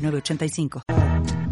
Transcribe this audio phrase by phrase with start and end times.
[0.00, 1.49] 8985.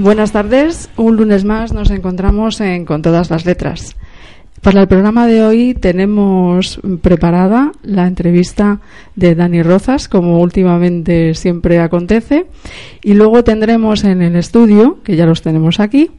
[0.00, 3.96] Buenas tardes, un lunes más nos encontramos en Con todas las letras.
[4.62, 8.78] Para el programa de hoy tenemos preparada la entrevista
[9.16, 12.46] de Dani Rozas, como últimamente siempre acontece,
[13.02, 16.12] y luego tendremos en el estudio, que ya los tenemos aquí,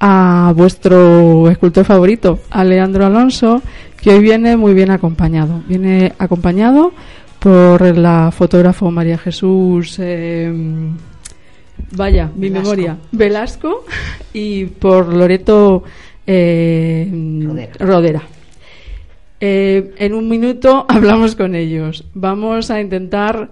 [0.00, 3.60] a vuestro escultor favorito, a Leandro Alonso,
[4.00, 5.62] que hoy viene muy bien acompañado.
[5.68, 6.92] Viene acompañado
[7.38, 9.96] por la fotógrafo María Jesús.
[9.98, 10.90] eh,
[11.92, 12.62] Vaya, mi Velasco.
[12.70, 12.98] memoria.
[13.12, 13.84] Velasco
[14.32, 15.84] y por Loreto
[16.26, 17.08] eh,
[17.42, 17.72] Rodera.
[17.78, 18.22] Rodera.
[19.40, 22.04] Eh, en un minuto hablamos con ellos.
[22.14, 23.50] Vamos a intentar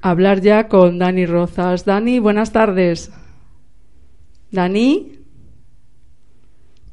[0.00, 1.84] hablar ya con Dani Rozas.
[1.84, 3.12] Dani, buenas tardes.
[4.50, 5.12] Dani.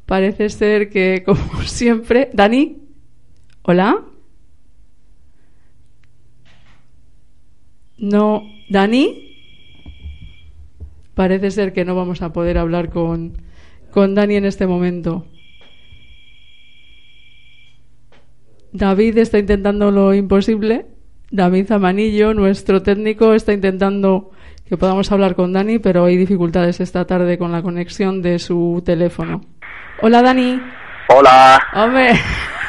[0.05, 2.77] Parece ser que, como siempre, Dani,
[3.63, 4.03] hola.
[7.97, 9.24] No, Dani.
[11.15, 13.41] Parece ser que no vamos a poder hablar con,
[13.89, 15.25] con Dani en este momento.
[18.73, 20.87] David está intentando lo imposible.
[21.31, 24.31] David Zamanillo, nuestro técnico, está intentando
[24.67, 28.83] que podamos hablar con Dani, pero hay dificultades esta tarde con la conexión de su
[28.85, 29.41] teléfono.
[30.01, 30.61] Hola Dani.
[31.07, 31.61] Hola.
[31.73, 32.19] Hombre.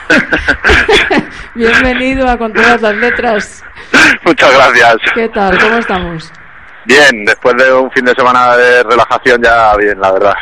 [1.56, 3.64] Bienvenido a Con todas las letras.
[4.24, 4.96] Muchas gracias.
[5.14, 5.58] ¿Qué tal?
[5.58, 6.32] ¿Cómo estamos?
[6.86, 10.34] Bien, después de un fin de semana de relajación ya bien, la verdad.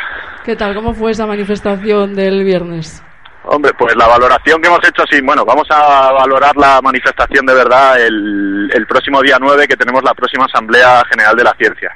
[0.43, 0.75] ¿Qué tal?
[0.75, 3.01] ¿Cómo fue esa manifestación del viernes?
[3.45, 7.53] Hombre, pues la valoración que hemos hecho, sí, bueno, vamos a valorar la manifestación de
[7.53, 11.91] verdad el, el próximo día 9 que tenemos la próxima Asamblea General de la Ciencia.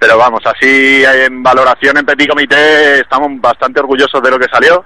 [0.00, 4.84] Pero vamos, así en valoración en Petit Comité estamos bastante orgullosos de lo que salió.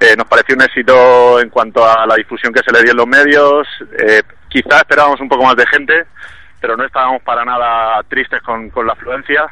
[0.00, 2.96] Eh, nos pareció un éxito en cuanto a la difusión que se le dio en
[2.96, 3.66] los medios.
[3.98, 6.06] Eh, quizá esperábamos un poco más de gente,
[6.64, 9.44] pero no estábamos para nada tristes con, con la afluencia.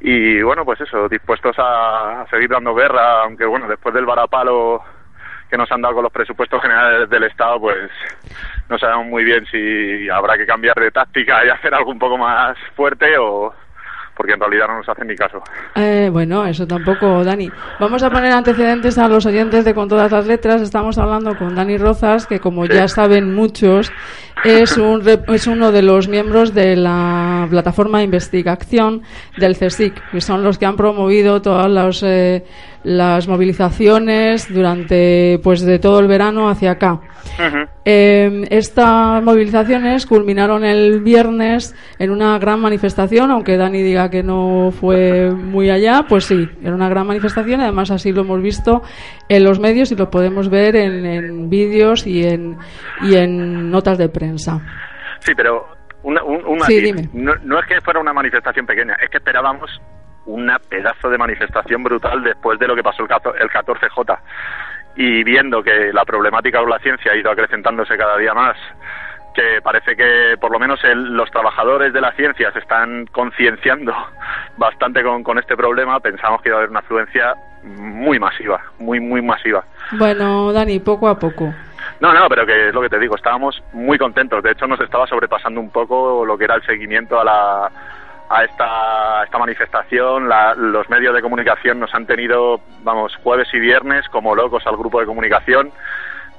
[0.00, 4.82] Y bueno, pues eso, dispuestos a, seguir dando guerra, aunque bueno, después del varapalo
[5.50, 7.90] que nos han dado con los presupuestos generales del Estado, pues
[8.70, 12.16] no sabemos muy bien si habrá que cambiar de táctica y hacer algo un poco
[12.16, 13.52] más fuerte o
[14.18, 15.40] porque en realidad no nos hacen ni caso.
[15.76, 17.48] Eh, bueno, eso tampoco, Dani.
[17.78, 20.60] Vamos a poner antecedentes a los oyentes de Con todas las letras.
[20.60, 22.72] Estamos hablando con Dani Rozas, que como Sí.
[22.72, 23.92] ya saben muchos,
[24.44, 29.02] es, un, es uno de los miembros de la plataforma de investigación
[29.36, 32.44] del CSIC, que son los que han promovido todas las, eh,
[32.84, 37.00] las movilizaciones durante pues de todo el verano hacia acá.
[37.84, 44.70] Eh, estas movilizaciones culminaron el viernes en una gran manifestación, aunque Dani diga que no
[44.72, 48.82] fue muy allá, pues sí, era una gran manifestación, además así lo hemos visto
[49.28, 52.56] en los medios y lo podemos ver en, en vídeos y en,
[53.02, 54.27] y en notas de prensa.
[55.20, 55.66] Sí, pero
[56.02, 56.82] una, un, un Sí, matiz.
[56.82, 57.08] dime.
[57.12, 59.80] No, no es que fuera una manifestación pequeña, es que esperábamos
[60.26, 63.08] una pedazo de manifestación brutal después de lo que pasó el
[63.50, 64.18] 14J.
[64.96, 68.56] Y viendo que la problemática con la ciencia ha ido acrecentándose cada día más,
[69.34, 73.94] que parece que por lo menos el- los trabajadores de la ciencia se están concienciando
[74.56, 77.34] bastante con, con este problema, pensamos que iba a haber una afluencia
[77.64, 79.64] muy masiva, muy, muy masiva.
[79.92, 81.54] Bueno, Dani, poco a poco.
[82.00, 84.42] No, no, pero que es lo que te digo, estábamos muy contentos.
[84.42, 87.70] De hecho, nos estaba sobrepasando un poco lo que era el seguimiento a la
[88.30, 90.28] a esta, esta manifestación.
[90.28, 94.76] La- los medios de comunicación nos han tenido, vamos, jueves y viernes como locos al
[94.76, 95.72] grupo de comunicación.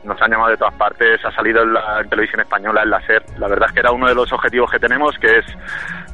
[0.03, 3.23] Nos han llamado de todas partes, ha salido en, la, televisión española, en la SER.
[3.37, 5.45] La verdad es que era uno de los objetivos que tenemos, que es,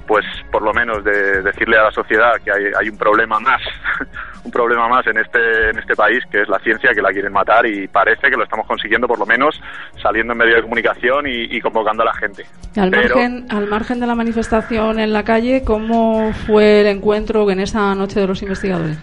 [0.08, 3.62] pues, por lo menos de decirle a la sociedad que hay, hay un problema más,
[4.44, 7.34] un problema más en este, en este país, que es la ciencia, que la quieren
[7.34, 9.60] matar y parece que lo estamos consiguiendo, por lo menos,
[10.02, 12.46] saliendo en medios de comunicación y, y convocando a la gente.
[12.78, 17.50] Al, Pero- margen, al margen de la manifestación en la calle, ¿cómo fue el encuentro
[17.50, 18.98] en esa noche de los investigadores?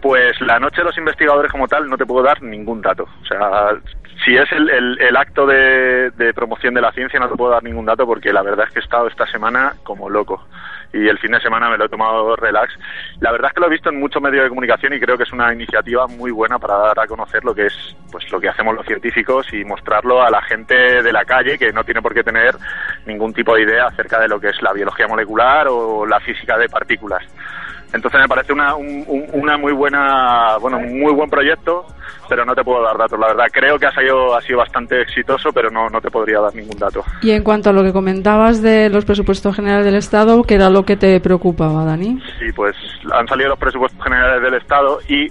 [0.00, 3.02] Pues la noche de los investigadores como tal no te puedo dar ningún dato.
[3.22, 3.70] O sea,
[4.24, 4.68] si es el,
[4.98, 8.32] el- acto de, de promoción de la ciencia no te puedo dar ningún dato porque
[8.32, 10.42] la verdad es que he estado esta semana como loco.
[10.92, 12.72] Y el fin de semana me lo he tomado relax.
[13.20, 15.22] La verdad es que lo he visto en muchos medios de comunicación y creo que
[15.22, 18.48] es una iniciativa muy buena para dar a conocer lo que es pues lo que
[18.48, 22.12] hacemos los científicos y mostrarlo a la gente de la calle que no tiene por
[22.12, 22.56] qué tener
[23.06, 26.58] ningún tipo de idea acerca de lo que es la biología molecular o la física
[26.58, 27.22] de partículas.
[27.92, 31.86] Entonces me parece una, un- un- una muy buena, bueno, un muy buen proyecto,
[32.28, 33.18] pero no te puedo dar datos.
[33.18, 36.40] La verdad, creo que ha sido, ha sido bastante exitoso, pero no, no te podría
[36.40, 37.02] dar ningún dato.
[37.22, 40.70] Y en cuanto a lo que comentabas de los presupuestos generales del Estado, ¿qué era
[40.70, 42.22] lo que te preocupaba, Dani?
[42.38, 42.76] Sí, pues
[43.12, 45.26] han salido los presupuestos generales del Estado y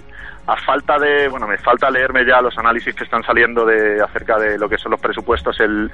[0.46, 4.36] a falta de, bueno, me falta leerme ya los análisis que están saliendo de acerca
[4.36, 5.58] de lo que son los presupuestos.
[5.60, 5.88] El,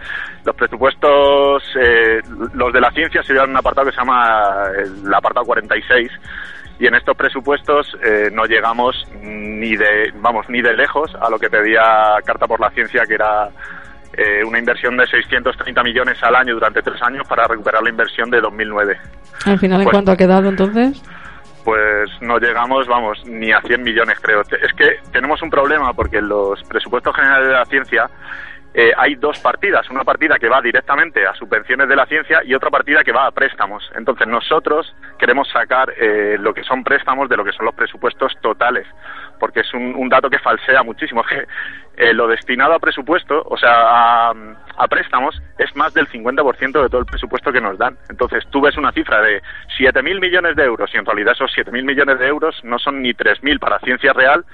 [0.44, 2.20] los presupuestos, eh,
[2.54, 6.11] los de la ciencia se llevan un apartado que se llama el apartado 46
[6.78, 11.38] y en estos presupuestos eh, no llegamos ni de, vamos, ni de lejos a lo
[11.38, 13.49] que pedía Carta por la Ciencia, que era
[14.16, 18.30] eh, una inversión de 630 millones al año durante tres años para recuperar la inversión
[18.30, 18.97] de 2009
[19.47, 21.02] Al final, ¿en Pues- cuánto ha quedado entonces?
[21.64, 24.42] pues no llegamos, vamos, ni a 100 millones creo.
[24.42, 28.09] Es que tenemos un problema porque los presupuestos generales de la ciencia
[28.78, 32.54] eh, hay dos partidas, una partida que va directamente a subvenciones de la ciencia y
[32.54, 33.90] otra partida que va a préstamos.
[33.95, 38.35] Entonces nosotros queremos sacar eh, lo que son préstamos de lo que son los presupuestos
[38.42, 38.87] totales,
[39.40, 41.25] porque es un, dato que falsea muchísimo.
[41.97, 44.35] Que eh, lo destinado a presupuesto, o sea, a,
[44.76, 47.97] a préstamos, es más del 50% de todo el presupuesto que nos dan.
[48.11, 49.40] Entonces, tú ves una cifra de
[49.78, 53.14] 7.000 millones de euros y en realidad esos 7.000 millones de euros no son ni
[53.14, 54.45] 3.000 para ciencia real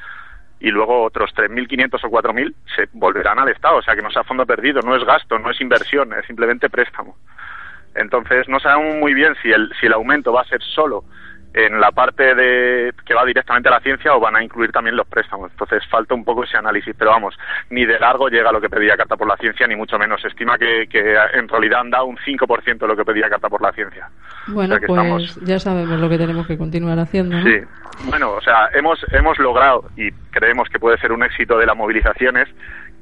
[0.63, 3.79] y luego otros 3.500 o 4.000 se volverán al Estado.
[3.79, 6.71] O sea, que no sea fondo perdido, no es gasto, no es inversión, es simplemente
[6.71, 7.17] préstamo.
[7.97, 11.05] Entonces, no sabemos muy bien si el, si el aumento va a ser solo
[11.55, 14.97] en la parte de que va directamente a la ciencia o van a incluir también
[14.97, 15.51] los préstamos.
[15.51, 17.39] Entonces falta un poco ese análisis, pero vamos,
[17.71, 20.21] ni de largo llega a lo que pedía Carta por la Ciencia, ni mucho menos.
[20.23, 23.49] Se estima que, que en realidad han dado un 5% de lo que pedía Carta
[23.51, 24.09] por la Ciencia.
[24.49, 27.37] Bueno, O sea que pues estamos- ya sabemos lo que tenemos que continuar haciendo.
[27.37, 27.43] ¿no?
[27.45, 27.59] Sí,
[28.05, 31.77] bueno, o sea, hemos, hemos logrado y creemos que puede ser un éxito de las
[31.77, 32.49] movilizaciones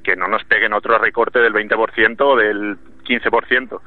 [0.02, 3.80] que no nos peguen otro recorte del 20% o del 15%.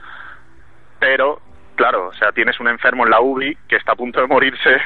[1.00, 1.42] Pero,
[1.76, 4.78] claro, o sea, tienes un enfermo en la UBI que está a punto de morirse,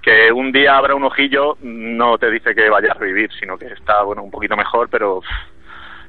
[0.00, 3.66] que un día abra un ojillo, no te dice que vaya a revivir, sino que
[3.66, 5.20] está, bueno, un poquito mejor, pero...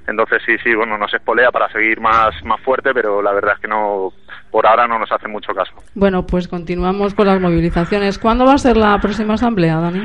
[0.05, 3.61] Entonces sí, sí, bueno, nos espolea para seguir más, más fuerte, pero la verdad es
[3.61, 4.11] que no,
[4.51, 5.71] por ahora no nos hace mucho caso.
[5.95, 8.19] Bueno, pues continuamos con las movilizaciones.
[8.19, 10.01] ¿Cuándo va a ser la próxima asamblea, Dani?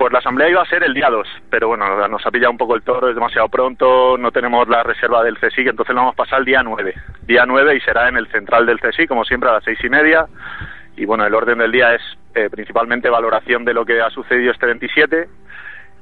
[0.00, 2.56] Pues la asamblea iba a ser el día 2, pero bueno, nos ha pillado un
[2.56, 6.14] poco el toro, es demasiado pronto, no tenemos la reserva del CSIC, entonces lo vamos
[6.14, 6.94] a pasar el día 9.
[7.26, 9.90] Día 9 y será en el central del CSIC, como siempre, a las seis y
[9.90, 10.24] media.
[10.96, 12.00] Y bueno, el orden del día es
[12.34, 15.28] eh, principalmente valoración de lo que ha sucedido este 27.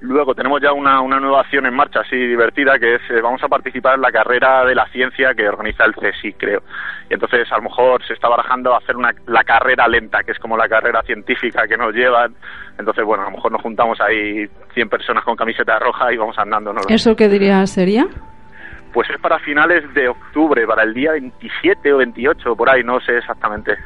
[0.01, 3.43] Luego tenemos ya una, una nueva acción en marcha así divertida que es eh, vamos
[3.43, 6.63] a participar en la carrera de la ciencia que organiza el CSIC, creo.
[7.11, 10.39] Y entonces a lo mejor se está barajando hacer una, la carrera lenta, que es
[10.39, 12.33] como la carrera científica que nos llevan.
[12.79, 16.39] Entonces, bueno, a lo mejor nos juntamos ahí 100 personas con camiseta roja y vamos
[16.39, 16.73] andando.
[16.73, 16.81] ¿no?
[16.89, 18.07] ¿Eso qué dirías sería?
[18.93, 23.01] Pues es para finales de octubre, para el día 27 o 28, por ahí, no
[23.01, 23.77] sé exactamente.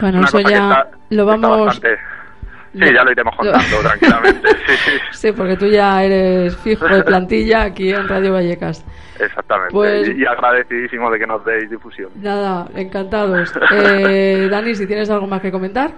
[0.00, 1.80] Bueno, Una eso ya está- lo vamos...
[2.78, 4.48] Sí, ya lo iremos contando tranquilamente.
[4.66, 8.84] Sí, sí, Sí, porque tú ya eres fijo de plantilla aquí en Radio Vallecas.
[9.18, 9.72] exactamente.
[9.72, 12.10] Pues- Y, y agradecidísimo de que nos deis difusión.
[12.16, 13.52] Nada, encantados.
[13.72, 15.90] Eh, Dani, si tienes algo más que comentar.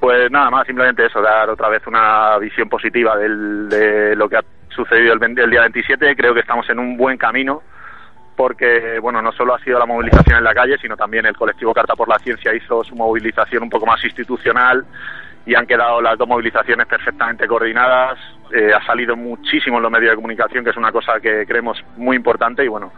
[0.00, 4.36] Pues nada más, simplemente eso, dar otra vez una visión positiva del- de lo que
[4.36, 6.14] ha sucedido el, 20 el día 27.
[6.14, 7.62] Creo que estamos en un buen camino
[8.36, 11.74] porque, bueno, no solo ha sido la movilización en la calle, sino también el colectivo
[11.74, 14.84] Carta por la Ciencia hizo su movilización un poco más institucional
[15.48, 18.18] y han quedado las dos movilizaciones perfectamente coordinadas.
[18.54, 21.82] Eh, ha salido muchísimo en los medios de comunicación, que es una cosa que creemos
[21.96, 22.92] muy importante y, bueno,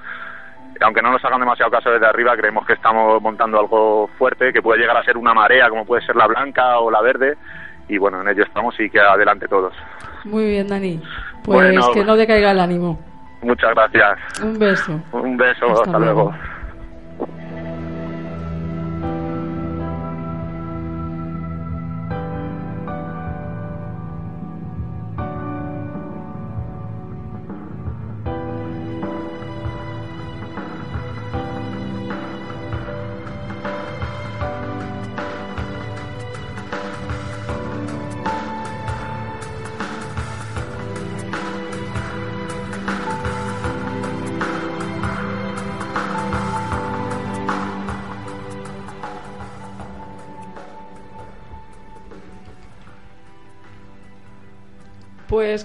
[0.80, 4.62] aunque no nos hagan demasiado caso desde arriba, creemos que estamos montando algo fuerte, que
[4.62, 7.36] puede llegar a ser una marea, como puede ser la blanca o la verde,
[7.88, 9.72] y bueno, en ello estamos y que adelante todos.
[10.24, 11.00] Muy bien, Dani.
[11.44, 11.92] Pues Bueno.
[11.94, 12.98] que no decaiga el ánimo.
[13.42, 14.18] Muchas gracias.
[14.42, 15.00] Un beso.
[15.12, 16.32] Un beso, Hasta hasta, luego.
[16.32, 16.49] luego.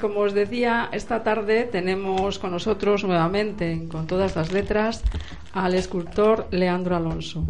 [0.06, 5.04] Como os decía, esta tarde tenemos con nosotros nuevamente, en con todas las letras,
[5.52, 7.44] al escultor Leandro Alonso.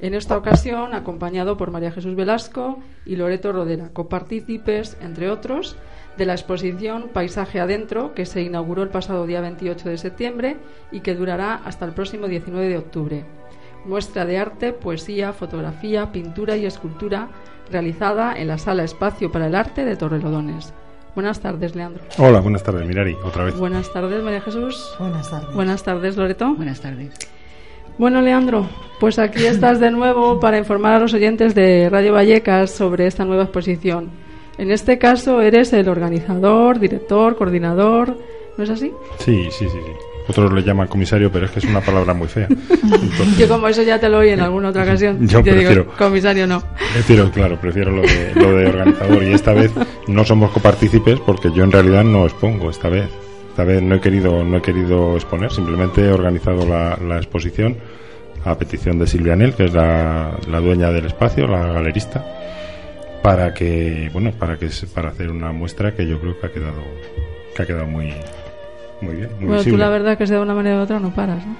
[0.00, 5.76] En esta ocasión, acompañado por María Jesús Velasco y Loreto Rodera, copartícipes, entre otros,
[6.16, 10.56] de la exposición Paisaje Adentro, que se inauguró el pasado día 28 de septiembre
[10.90, 13.24] y que durará hasta el próximo 19 de octubre.
[13.84, 17.28] Muestra de arte, poesía, fotografía, pintura y escultura
[17.70, 20.74] realizada en la Sala Espacio para el Arte de Torrelodones.
[21.14, 22.02] Buenas tardes, Leandro.
[22.18, 23.56] Hola, buenas tardes, Mirari, otra vez.
[23.56, 24.94] Buenas tardes, María Jesús.
[24.98, 25.54] Buenas tardes.
[25.54, 26.54] Buenas tardes, Loreto.
[26.54, 27.12] Buenas tardes.
[27.98, 28.66] Bueno, Leandro,
[28.98, 33.24] pues aquí estás de nuevo para informar a los oyentes de Radio Vallecas sobre esta
[33.24, 34.10] nueva exposición.
[34.56, 38.16] En este caso eres el organizador, director, coordinador,
[38.56, 38.92] ¿no es así?
[39.18, 40.09] Sí, sí, sí, sí.
[40.30, 42.46] Otros le llaman comisario, pero es que es una palabra muy fea.
[42.50, 45.26] Entonces, Yo como eso ya te lo oí en alguna otra ocasión.
[45.26, 46.62] Yo digo, prefiero- comisario no.
[46.94, 49.22] prefiero, claro, prefiero lo de, lo de organizador.
[49.24, 49.70] Y esta vez
[50.06, 53.08] no somos copartícipes porque yo en realidad no expongo esta vez.
[53.50, 57.76] Esta vez no he querido, no he querido exponer, simplemente he organizado la, la exposición
[58.44, 62.24] a petición de Silvia Nel, que es la, la dueña del espacio, la galerista,
[63.22, 66.82] para que, bueno, para que para hacer una muestra que yo creo que ha quedado,
[67.54, 68.14] que ha quedado muy,
[69.00, 69.78] muy bien, muy Bueno, tú visible.
[69.84, 71.56] la verdad que sea de una manera u otra no paras, ¿no?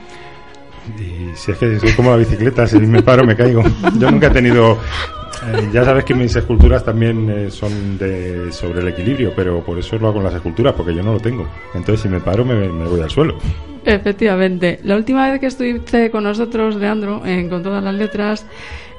[0.99, 3.63] Y si es que soy como la bicicleta, si me paro me caigo.
[3.99, 4.79] Yo nunca he tenido
[5.47, 9.79] Eh, ya sabes que mis esculturas también eh, son de, sobre el equilibrio, pero por
[9.79, 11.47] eso lo hago con las esculturas, porque yo no lo tengo.
[11.73, 13.39] Entonces, si me paro, me, me voy al suelo.
[13.87, 14.81] Efectivamente.
[14.85, 18.45] La última vez que estuviste con nosotros, Leandro, en Con todas las letras,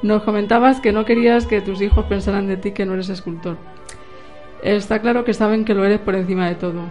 [0.02, 3.58] nos comentabas que no querías que tus hijos pensaran de ti que no eres escultor.
[4.64, 6.82] Está claro que saben que lo eres por encima de todo.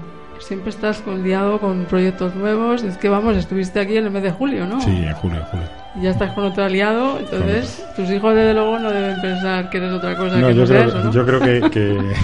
[0.41, 2.83] Siempre estás liado con proyectos nuevos.
[2.83, 4.81] Es que vamos, estuviste aquí en el mes de julio, ¿no?
[4.81, 5.67] Sí, en julio, en julio.
[5.97, 9.79] Y ya estás con otro aliado, entonces tus hijos desde luego no deben pensar que
[9.79, 11.13] eres otra cosa No, que yo no creo, eso, ¿no?
[11.13, 11.99] yo creo que, que-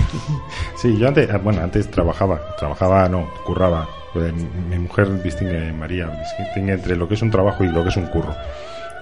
[0.76, 3.86] sí, yo antes, ah, bueno, antes trabajaba, trabajaba, no, curraba.
[4.12, 6.06] Pues, mi, mi mujer distingue, María,
[6.46, 8.34] distingue entre lo que es un trabajo y lo que es un curro.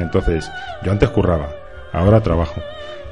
[0.01, 0.51] Entonces,
[0.83, 1.49] yo antes curraba,
[1.93, 2.61] ahora trabajo.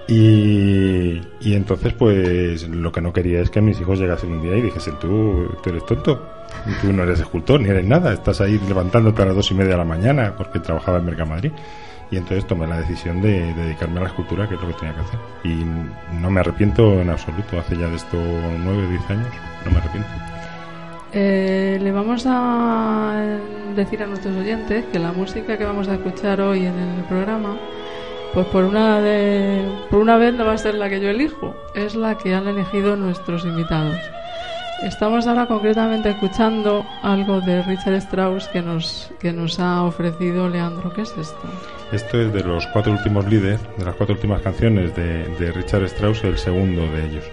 [0.08, 4.56] Y, y entonces, pues, lo que no quería es que mis hijos llegasen un día
[4.56, 6.28] y dijesen, tú, tú eres tonto,
[6.80, 9.72] tú no eres escultor, ni eres nada, estás ahí levantándote a las dos y media
[9.72, 11.52] de la mañana porque trabajaba en Mercamadrid.
[12.10, 14.74] Y entonces tomé la decisión de, de dedicarme a la escultura, que es lo que
[14.74, 15.18] tenía que hacer.
[15.44, 15.64] Y
[16.20, 19.28] no me arrepiento en absoluto, hace ya de esto nueve o diez años,
[19.64, 20.10] no me arrepiento.
[21.14, 23.38] Eh, le vamos a
[23.76, 27.58] decir a nuestros oyentes que la música que vamos a escuchar hoy en el programa,
[28.34, 31.54] pues por una de, por una vez no va a ser la que yo elijo,
[31.74, 33.96] es la que han elegido nuestros invitados.
[34.82, 40.92] Estamos ahora concretamente escuchando algo de Richard Strauss que nos que nos ha ofrecido Leandro.
[40.92, 41.38] ¿Qué es esto?
[41.92, 45.84] Esto es de los cuatro últimos líderes, de las cuatro últimas canciones de, de Richard
[45.84, 47.24] Strauss, el segundo de ellos,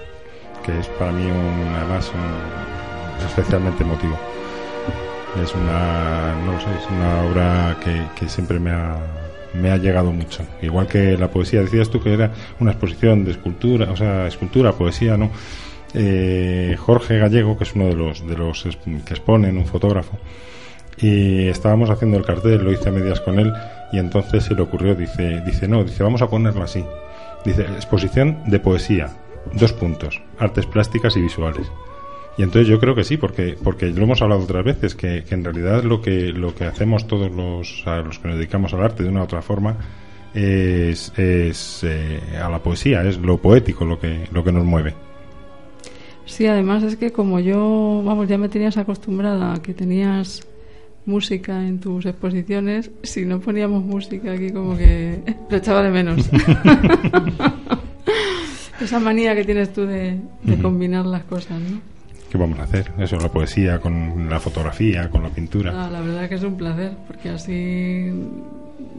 [0.64, 4.16] que es para mí un, además un- especialmente emotivo.
[5.42, 8.96] Es una, no sé, es una obra que, que siempre me ha,
[9.54, 10.44] me ha llegado mucho.
[10.62, 14.74] Igual que la poesía, decías tú que era una exposición de escultura, o sea, escultura,
[14.74, 15.32] poesía, ¿no?
[15.94, 20.18] Eh, Jorge Gallego, que es uno de los, de los que exponen, un fotógrafo,
[20.98, 23.54] y estábamos haciendo el cartel, lo hice a medias con él
[23.92, 26.84] y entonces se le ocurrió, dice, dice, no, dice, vamos a ponerlo así.
[27.46, 29.10] Dice, exposición de poesía,
[29.54, 31.72] dos puntos, artes plásticas y visuales.
[32.40, 35.36] Y entonces yo creo que sí, porque, porque lo hemos hablado otras veces, que, que
[35.36, 38.82] en realidad lo que, lo que hacemos todos los, a los que nos dedicamos al
[38.82, 39.76] arte de una u otra forma
[40.34, 44.94] es, es eh, a la poesía, es lo poético lo que, lo que nos mueve.
[46.26, 50.48] Sí, además es que como yo, vamos, ya me tenías acostumbrada a que tenías
[51.06, 56.22] música en tus exposiciones, si no poníamos música aquí como que lo echaba de menos.
[58.80, 61.99] Esa manía que tienes tú de, de combinar las cosas, ¿no?
[62.30, 62.92] ¿Qué vamos a hacer?
[63.00, 65.86] Eso, la poesía con la fotografía, con la pintura.
[65.86, 68.12] Ah, la verdad que es un placer, porque así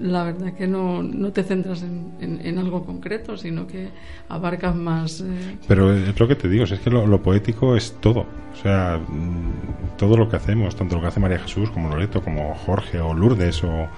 [0.00, 3.88] la verdad es que no, no te centras en, en- en algo concreto, sino que
[4.28, 5.20] abarcas más.
[5.20, 8.20] eh, Pero es lo que te digo, es que lo, lo poético es todo.
[8.52, 12.22] O sea, mm, todo lo que hacemos, tanto lo que hace María Jesús como Loreto,
[12.22, 13.88] como Jorge o Lourdes o,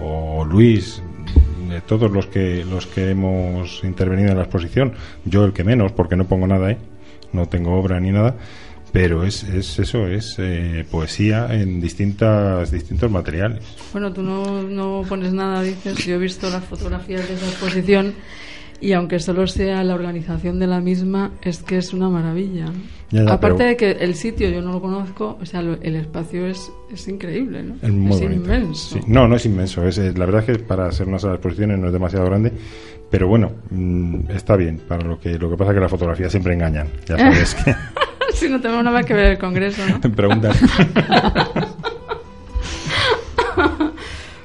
[0.00, 1.02] o Luis,
[1.66, 4.92] mm, de todos los que, los que hemos intervenido en la exposición,
[5.24, 6.78] yo el que menos, porque no pongo nada ahí,
[7.32, 8.34] no tengo obra ni nada,
[8.92, 13.62] pero es, es eso, es eh, poesía en distintas, distintos materiales.
[13.92, 15.98] Bueno, tú no, no pones nada, dices.
[16.06, 18.14] Yo he visto las fotografías de esa exposición
[18.80, 22.66] y aunque solo sea la organización de la misma, es que es una maravilla.
[22.66, 22.72] ¿no?
[23.10, 25.80] Ya, ya, Aparte pero- de que el sitio yo no lo conozco, o sea, lo-
[25.82, 27.74] el espacio es, es increíble, ¿no?
[27.82, 28.96] Es muy inmenso.
[28.96, 29.00] Sí.
[29.06, 29.86] No, no es inmenso.
[29.86, 32.26] Es, eh, la verdad es que para ser una sala de exposiciones no es demasiado
[32.26, 32.52] grande,
[33.10, 34.80] pero bueno, mm, está bien.
[34.86, 36.88] Para lo que lo que pasa es que las fotografías siempre engañan.
[37.06, 37.74] Ya sabes que
[38.40, 40.00] si no tenemos nada que ver el congreso, ¿no?
[40.14, 40.56] preguntas.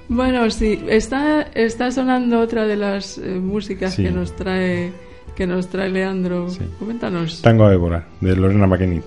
[0.10, 4.04] Bueno, sí, está, está sonando otra de las eh, músicas Sí.
[4.04, 4.92] que nos trae
[5.36, 6.50] que nos trae Leandro.
[6.50, 6.60] Sí.
[6.78, 7.42] Coméntanos.
[7.42, 9.04] Tango a Évora, de Lorena McKennitt.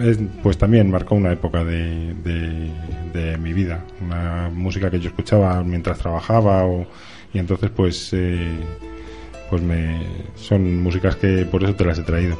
[0.00, 2.70] Es, pues también marcó una época de, de,
[3.14, 3.82] de mi vida.
[4.04, 6.86] Una música que yo escuchaba mientras trabajaba o,
[7.32, 8.50] y entonces pues eh,
[9.50, 10.00] pues me
[10.34, 12.36] son músicas que por eso te las he traído.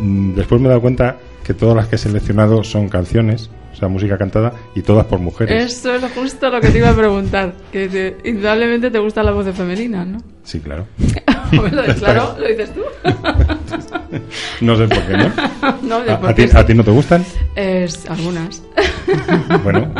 [0.00, 3.76] Mm, Después me he dado cuenta que todas las que he seleccionado son canciones, o
[3.76, 5.72] sea, música cantada y todas por mujeres.
[5.72, 7.52] Eso es justo lo que te iba a preguntar.
[7.72, 10.18] Que te- indudablemente te gustan las voces femeninas, ¿no?
[10.44, 10.86] Sí, claro.
[11.98, 12.82] Claro, lo dices tú.
[14.60, 15.30] No sé por qué no.
[15.82, 17.24] no, ¿A, a ti, a ti no te gustan?
[17.54, 18.62] es algunas.
[19.62, 19.92] Bueno,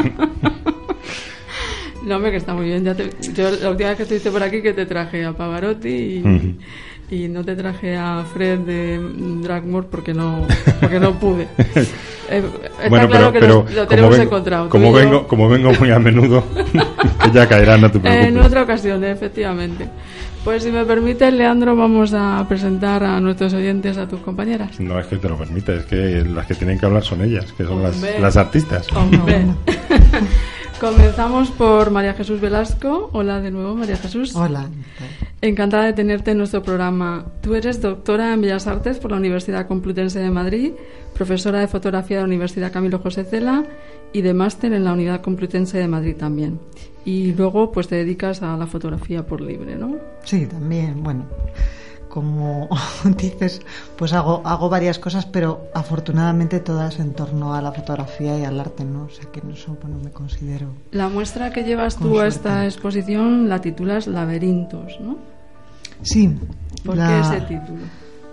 [2.08, 2.84] No, hombre, que está muy bien.
[2.84, 6.22] Ya te- yo la última vez que estuviste por aquí que te traje a Pavarotti
[7.10, 8.98] y, no te traje a Fred de
[9.42, 10.46] Dragmore porque no
[10.80, 11.46] porque no pude.
[12.30, 14.68] Eh, está bueno, claro pero, que pero lo, tenemos vengo, encontrado.
[14.68, 16.44] como vengo, como vengo muy a menudo,
[17.24, 18.28] que ya caerá, no te preocupes.
[18.28, 19.88] En otra ocasión, efectivamente.
[20.44, 24.78] Pues si me permites, Leandro, vamos a presentar a nuestros oyentes a tus compañeras.
[24.78, 27.50] No es que te lo permita, es que las que tienen que hablar son ellas,
[27.56, 28.86] que son las, las artistas.
[28.92, 29.46] Hombre.
[30.80, 33.10] Comenzamos por María Jesús Velasco.
[33.12, 34.36] Hola de nuevo, María Jesús.
[34.36, 34.68] Hola.
[35.40, 37.26] Encantada de tenerte en nuestro programa.
[37.40, 40.72] Tú eres doctora en Bellas Artes por la Universidad Complutense de Madrid,
[41.14, 43.64] profesora de fotografía de la Universidad Camilo José Cela
[44.12, 46.60] y de máster en la Unidad Complutense de Madrid también.
[47.04, 49.96] Y luego pues te dedicas a la fotografía por libre, ¿no?
[50.22, 51.24] Sí, también, bueno,
[52.08, 52.68] como
[53.18, 53.60] dices,
[53.96, 58.58] pues hago, hago varias cosas, pero afortunadamente todas en torno a la fotografía y al
[58.60, 59.04] arte, ¿no?
[59.04, 60.68] O sea que en eso bueno, me considero...
[60.90, 65.16] La muestra que llevas tú a esta exposición la titulas Laberintos, ¿no?
[66.02, 66.36] Sí.
[66.84, 67.78] ¿Por la- qué ese título?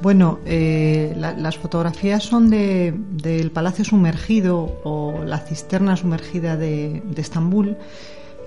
[0.02, 7.02] Bueno, eh, la- las fotografías son de, del Palacio Sumergido o la cisterna sumergida de,
[7.06, 7.78] de Estambul,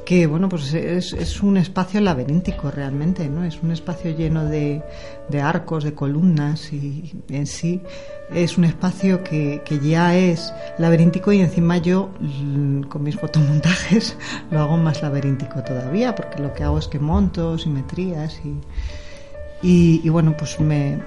[0.08, 3.44] que bueno, pues es, un espacio laberíntico realmente, ¿no?
[3.44, 4.82] Es un espacio lleno de,
[5.28, 7.82] de arcos, de columnas y en sí
[8.32, 14.16] es un espacio que, que ya es laberíntico y encima yo mm, con mis fotomontajes
[14.50, 18.56] lo hago más laberíntico todavía, porque lo que hago es que monto simetrías y,
[19.60, 21.02] y, y bueno, pues me,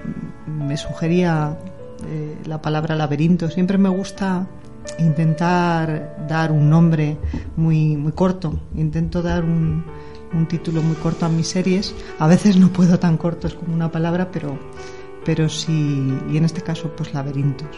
[0.46, 1.58] me sugería
[2.06, 3.50] eh, la palabra laberinto.
[3.50, 4.46] Siempre me gusta
[4.98, 7.16] intentar dar un nombre
[7.56, 8.58] muy, muy corto.
[8.74, 9.84] Intento dar un,
[10.34, 11.94] un título muy corto a mis series.
[12.18, 14.58] A veces no puedo tan cortos como una palabra, pero,
[15.24, 17.68] pero sí, y en este caso, pues laberintos.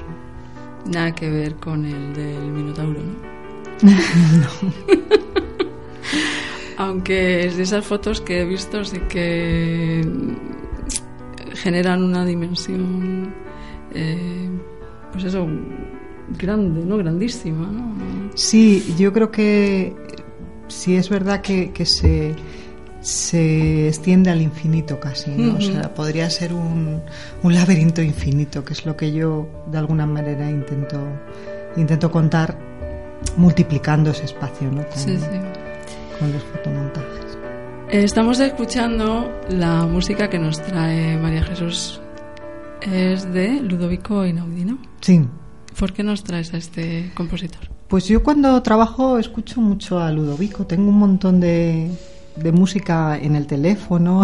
[0.87, 3.35] Nada que ver con el del Minotauro, ¿no?
[6.77, 10.07] Aunque es de esas fotos que he visto sí que
[11.55, 13.33] generan una dimensión,
[13.93, 14.51] eh,
[15.12, 15.47] pues eso,
[16.39, 16.97] grande, ¿no?
[16.97, 17.95] Grandísima, ¿no?
[18.35, 19.95] Sí, yo creo que
[20.69, 22.35] sí es verdad que, que se,
[23.01, 25.57] se extiende al infinito casi, ¿no?
[25.57, 27.01] O sea, podría ser un,
[27.43, 30.99] un laberinto infinito, que es lo que yo de alguna manera intento,
[31.77, 32.57] intento contar
[33.37, 34.83] multiplicando ese espacio, ¿no?
[34.85, 35.39] Con, Sí, sí.
[36.19, 37.39] con los fotomontajes.
[37.91, 42.01] Eh, Estamos escuchando la música que nos trae María Jesús.
[42.81, 44.79] Es de Ludovico Einaudi, ¿no?
[45.01, 45.27] Sí.
[45.79, 47.63] ¿Por qué nos traes a este compositor?
[47.89, 50.67] Pues yo cuando trabajo escucho mucho a Ludovico.
[50.67, 51.91] Tengo un montón de,
[52.37, 54.23] de música en el teléfono,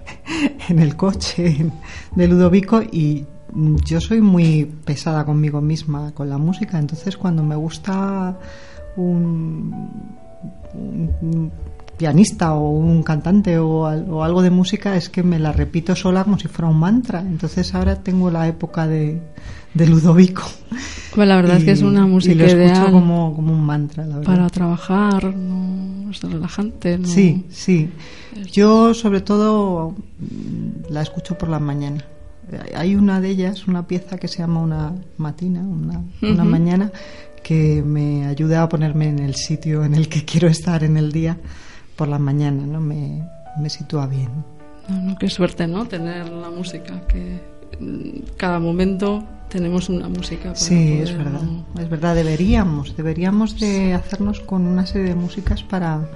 [0.68, 1.70] en el coche
[2.14, 3.26] de Ludovico y
[3.84, 6.78] yo soy muy pesada conmigo misma con la música.
[6.78, 8.38] Entonces cuando me gusta
[8.96, 9.90] un,
[11.96, 13.86] pianista o un cantante o
[14.22, 17.20] algo de música es que me la repito sola como si fuera un mantra.
[17.20, 19.20] Entonces ahora tengo la época de,
[19.74, 20.42] de Ludovico.
[21.14, 23.52] Pues la verdad es que es una Y- música y lo escucho ideal como, como
[23.52, 24.32] un mantra, la verdad.
[24.32, 27.08] para trabajar, no es relajante, ¿no?
[27.08, 27.90] Sí, sí.
[28.52, 29.94] Yo sobre todo
[30.90, 32.04] la escucho por la mañana.
[32.76, 36.50] Hay una de ellas, una pieza que se llama una matina, una, una Ujú.
[36.50, 36.90] mañana,
[37.42, 41.12] que me ayuda a ponerme en el sitio en el que quiero estar en el
[41.12, 41.36] día
[41.96, 42.80] por la mañana, ¿no?
[42.80, 43.22] Me,
[43.60, 44.30] me sitúa bien.
[44.88, 45.84] No, no, qué suerte, ¿no?
[45.86, 47.38] Tener la música, que
[48.36, 50.44] cada momento tenemos una música.
[50.44, 51.40] para Sí, es verdad.
[51.42, 51.64] ¿no?
[51.80, 56.08] Es verdad, deberíamos, deberíamos de hacernos con una serie de músicas para,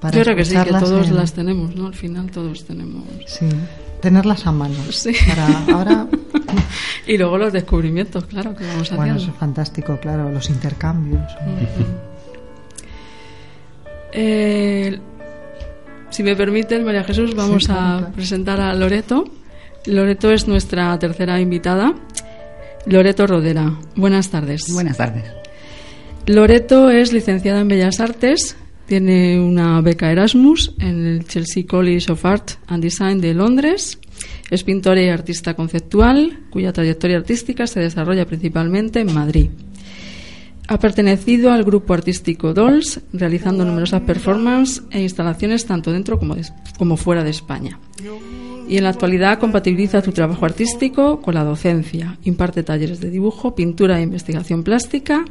[0.00, 1.86] para Yo creo que sí, que escucharlas todos en- las tenemos, ¿no?
[1.86, 3.04] Al final todos tenemos.
[3.26, 3.46] Sí,
[4.00, 4.74] tenerlas a mano.
[4.90, 5.12] Sí.
[5.28, 6.06] Para ahora,
[7.06, 9.22] Y luego los descubrimientos, claro, que vamos bueno, haciendo.
[9.22, 11.22] eso es fantástico, claro, los intercambios.
[14.12, 14.98] Eh,
[16.10, 19.24] si me permiten, María Jesús, vamos Sí, a presentar a Loreto.
[19.86, 21.94] Loreto es nuestra tercera invitada.
[22.86, 23.78] Loreto Rodera.
[23.94, 24.72] Buenas tardes.
[24.72, 25.24] Buenas tardes.
[26.26, 32.24] Loreto es licenciada en Bellas Artes, tiene una beca Erasmus en el Chelsea College of
[32.24, 33.98] Art and Design de Londres.
[34.50, 39.50] Es pintora y artista conceptual, cuya trayectoria artística se desarrolla principalmente en Madrid.
[40.68, 46.36] Ha pertenecido al grupo artístico Dolls, realizando numerosas performances e instalaciones tanto dentro como,
[46.78, 47.78] como fuera de España.
[48.68, 53.54] Y en la actualidad compatibiliza su trabajo artístico con la docencia, imparte talleres de dibujo,
[53.54, 55.24] pintura e investigación plástica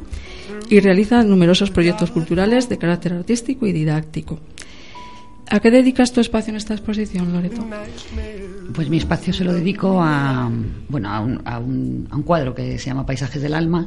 [0.70, 4.38] y realiza numerosos proyectos culturales de carácter artístico y didáctico.
[5.50, 7.62] ¿A qué dedicas tu espacio en esta exposición, Loreto?
[8.74, 10.50] Pues mi espacio se lo dedico a,
[10.88, 13.86] bueno, a, un, a un- a un cuadro que se llama Paisajes del Alma.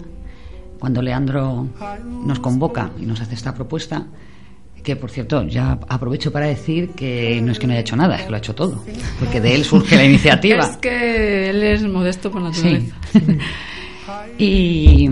[0.79, 1.67] Cuando Leandro
[2.23, 4.05] nos convoca y nos hace esta propuesta,
[4.83, 8.15] que por cierto, ya aprovecho para decir que no es que no haya hecho nada,
[8.15, 8.83] es que lo ha hecho todo,
[9.19, 10.63] porque de él surge la iniciativa.
[10.63, 12.63] Es que él es modesto por Sí.
[12.63, 12.95] naturaleza.
[14.37, 15.09] y,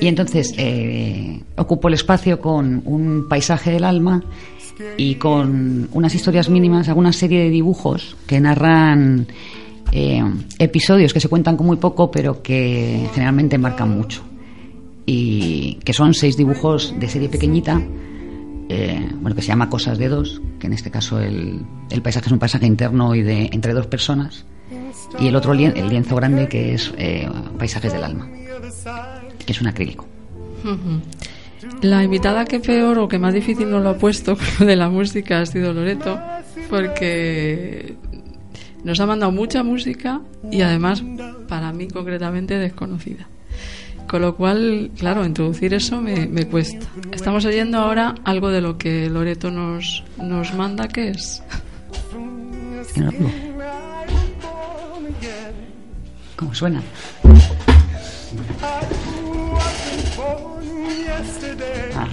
[0.00, 4.22] y entonces eh, ocupo el espacio con un paisaje del alma
[4.96, 9.26] y con unas historias mínimas, alguna serie de dibujos que narran
[9.92, 10.22] eh,
[10.58, 14.22] episodios que se cuentan con muy poco, pero que generalmente marcan mucho.
[15.04, 17.82] Y que son seis dibujos de serie pequeñita
[18.70, 21.64] eh, bueno, que se llama Cosas de Dos, que en este caso el,
[22.02, 24.44] paisaje es un paisaje interno y de entre dos personas,
[25.18, 27.28] y el otro lien- el lienzo grande que es eh,
[27.58, 28.28] Paisajes del Alma,
[29.44, 30.06] que es un acrílico.
[31.82, 35.40] La invitada que peor o que más difícil nos lo ha puesto de la música
[35.40, 36.18] ha sido Loreto,
[36.68, 37.94] porque
[38.84, 41.02] nos ha mandado mucha música y además,
[41.48, 43.28] para mí concretamente, desconocida.
[44.10, 46.84] Con lo cual, claro, introducir eso me, me cuesta.
[47.12, 51.40] Estamos oyendo ahora algo de lo que Loreto nos, nos manda, ¿qué es?
[52.80, 53.30] Es que pongo.
[56.34, 56.82] ¿Cómo suena?
[61.94, 62.08] Ah.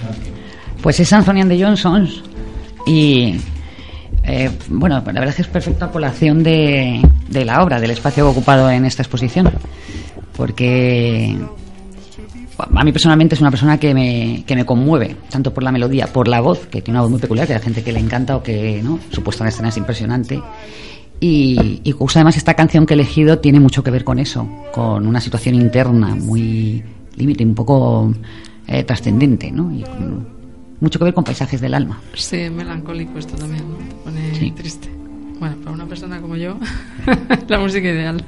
[0.83, 2.21] Pues es Anthony and the Johnsons
[2.85, 3.41] y
[4.21, 8.29] eh, bueno, la verdad es que es perfecta colación de, de la obra, del espacio
[8.29, 9.51] ocupado en esta exposición,
[10.35, 11.35] porque
[12.57, 16.07] a mí personalmente es una persona que me, que me conmueve, tanto por la melodía,
[16.07, 18.35] por la voz, que tiene una voz muy peculiar, que hay gente que le encanta
[18.35, 20.41] o que no, su puesta en escena es impresionante.
[21.19, 24.47] Y, y justo además esta canción que he elegido tiene mucho que ver con eso,
[24.71, 26.83] con una situación interna muy
[27.15, 28.13] límite, un poco
[28.67, 29.71] eh, trascendente, ¿no?
[29.73, 30.27] Y con-
[30.79, 31.99] mucho que ver con paisajes del alma.
[32.13, 33.77] Sí, melancólico esto también, ¿no?
[33.77, 34.51] Te pone Sí.
[34.51, 34.89] triste.
[35.39, 36.55] Bueno, para una persona como yo,
[37.47, 38.23] la música ideal.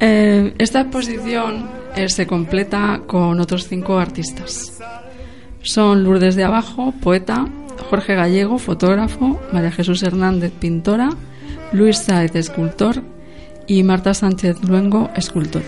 [0.00, 4.78] Eh, esta exposición eh, se completa con otros cinco artistas.
[5.62, 7.46] Son Lourdes de Abajo, poeta,
[7.90, 11.10] Jorge Gallego, fotógrafo, María Jesús Hernández, pintora,
[11.72, 13.02] Luis Saez, escultor
[13.66, 15.64] y Marta Sánchez Luengo, escultora.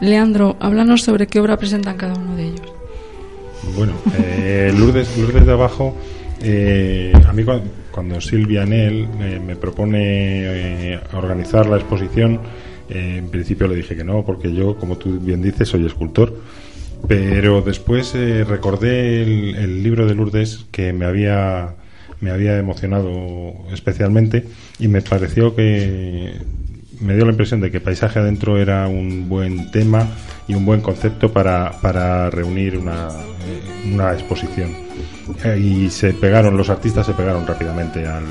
[0.00, 2.72] Leandro, háblanos sobre qué obra presentan cada uno de ellos.
[3.76, 5.94] Bueno, eh, Lourdes, Lourdes de Abajo,
[6.40, 9.98] eh, a mí cua- cuando, Silvia Nel eh, me propone
[10.94, 12.40] eh, organizar la exposición,
[12.90, 16.40] eh, en principio le dije que no, porque yo, como tú bien dices, soy escultor.
[17.08, 21.74] Pero después eh, recordé el, el libro de Lourdes que me había,
[22.20, 24.44] me había emocionado especialmente
[24.78, 26.34] y me pareció que
[27.00, 30.08] me dio la impresión de que paisaje adentro era un buen tema
[30.48, 34.70] y un buen concepto para, para reunir una, eh, una exposición.
[35.44, 38.24] Eh, y se pegaron, los artistas se pegaron rápidamente al,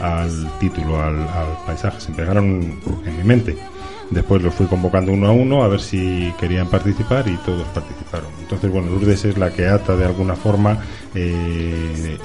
[0.00, 3.56] al título, al, al paisaje, se pegaron en mi mente.
[4.10, 8.30] Después los fui convocando uno a uno a ver si querían participar y todos participaron.
[8.40, 10.78] Entonces, bueno, Lourdes es la que ata de alguna forma
[11.14, 12.16] eh,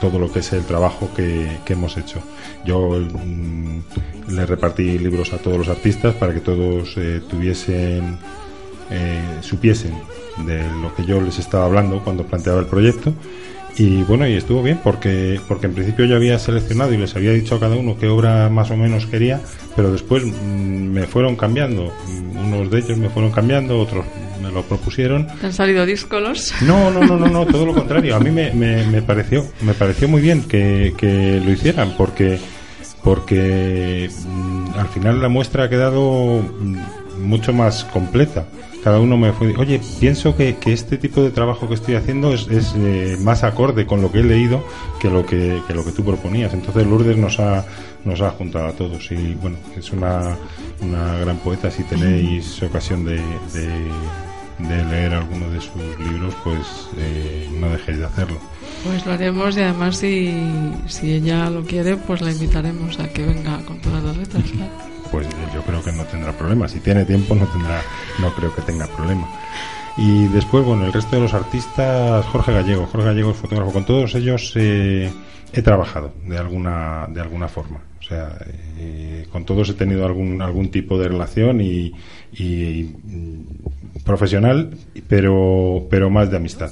[0.00, 2.20] todo lo que es el trabajo que, que hemos hecho.
[2.64, 3.80] Yo mm,
[4.28, 8.16] le repartí libros a todos los artistas para que todos eh, tuviesen,
[8.90, 9.94] eh, supiesen
[10.46, 13.12] de lo que yo les estaba hablando cuando planteaba el proyecto.
[13.78, 17.30] Y bueno, y estuvo bien porque, porque en principio yo había seleccionado y les había
[17.30, 19.40] dicho a cada uno qué obra más o menos quería,
[19.76, 21.92] pero después mm, me fueron cambiando.
[22.08, 24.04] Mm, Unos de ellos me fueron cambiando, otros
[24.42, 25.28] me lo propusieron.
[25.40, 26.52] ¿Te han salido díscolos?
[26.62, 28.16] No, no, no, no, no, todo lo contrario.
[28.16, 32.38] A mí me, me, me pareció, me pareció muy bien que, que lo hicieran porque,
[33.04, 36.42] porque mm, al final la muestra ha quedado
[37.20, 38.46] mucho más completa.
[38.88, 42.32] Cada uno me fue, oye, pienso que, que este tipo de trabajo que estoy haciendo
[42.32, 44.64] es, es, eh, más acorde con lo que he leído
[44.98, 46.54] que lo que, que lo que tú proponías.
[46.54, 47.66] Entonces Lourdes nos ha,
[48.06, 50.38] nos ha juntado a todos y bueno, es una,
[50.80, 51.70] una gran poeta.
[51.70, 53.16] Si tenéis ocasión de,
[53.52, 58.38] de, de leer alguno de sus libros, pues eh, no dejéis de hacerlo.
[58.84, 60.32] Pues lo haremos y además si,
[60.86, 64.44] si ella lo quiere, pues la invitaremos a que venga con todas las letras.
[65.10, 66.68] pues yo creo que no tendrá problema.
[66.68, 67.82] Si tiene tiempo, no tendrá,
[68.20, 69.28] no creo que tenga problema.
[69.96, 73.84] Y después, bueno, el resto de los artistas, Jorge Gallego, Jorge Gallego es fotógrafo, con
[73.84, 75.10] todos ellos eh,
[75.52, 77.80] he trabajado de alguna, de alguna forma.
[77.98, 78.38] O sea,
[78.78, 81.92] eh, con todos he tenido algún, algún tipo de relación y,
[82.32, 82.94] y,
[84.04, 84.70] profesional,
[85.08, 86.70] pero, pero más de amistad.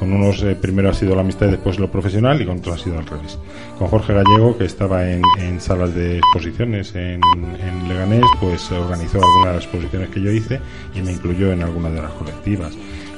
[0.00, 2.80] Con unos eh, primero ha sido la amistad y después lo profesional y con otros
[2.80, 3.38] ha sido al revés.
[3.78, 7.20] Con Jorge Gallego, que estaba en, en salas de exposiciones en,
[7.60, 10.58] en Leganés, pues organizó algunas de las exposiciones que yo hice
[10.94, 12.72] y me incluyó en algunas de las colectivas.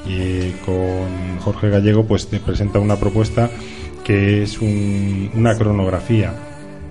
[0.06, 3.48] Y con Jorge Gallego, pues te presenta una propuesta
[4.04, 6.34] que es un- una cronografía.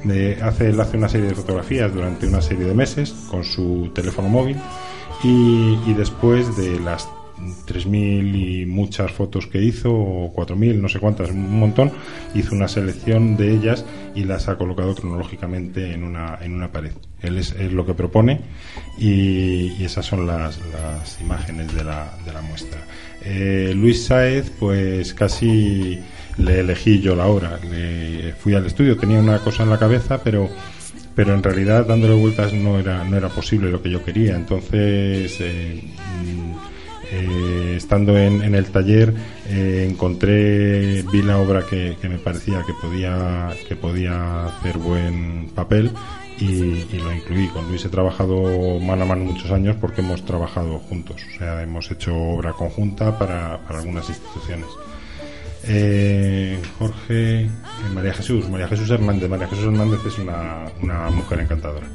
[0.06, 3.91] De, hace, él hace una serie de fotografías durante una serie de meses con su
[3.93, 4.56] teléfono móvil
[5.23, 7.08] y, y después de las
[7.65, 11.91] 3.000 y muchas fotos que hizo, o 4.000, no sé cuántas, un montón,
[12.34, 16.91] hizo una selección de ellas y las ha colocado cronológicamente en una, en una pared.
[17.21, 18.41] Él es, lo que propone
[18.97, 20.60] y, esas son las,
[21.21, 22.82] imágenes de la, de la muestra.
[23.23, 25.99] Eh, Luis Saez, pues casi
[26.38, 27.60] le elegí yo la obra.
[27.69, 30.49] Le, fui al estudio, tenía una cosa en la cabeza, pero
[31.13, 35.38] pero en realidad dándole vueltas no era no era posible lo que yo quería entonces
[35.41, 35.82] eh,
[37.13, 39.13] Eh, estando en, en el taller
[39.50, 45.91] eh, encontré, vi la obra que, me parecía que podía, que podía hacer buen papel
[46.39, 47.47] y, lo incluí.
[47.50, 51.62] Con Luis he trabajado mano a mano muchos años porque hemos trabajado juntos, o sea,
[51.62, 54.67] hemos hecho obra conjunta para, algunas instituciones.
[55.65, 57.50] Eh, Jorge,
[57.93, 59.30] María Jesús, María Jesús Hernández.
[59.30, 61.88] María Jesús Hernández es una, una mujer encantadora.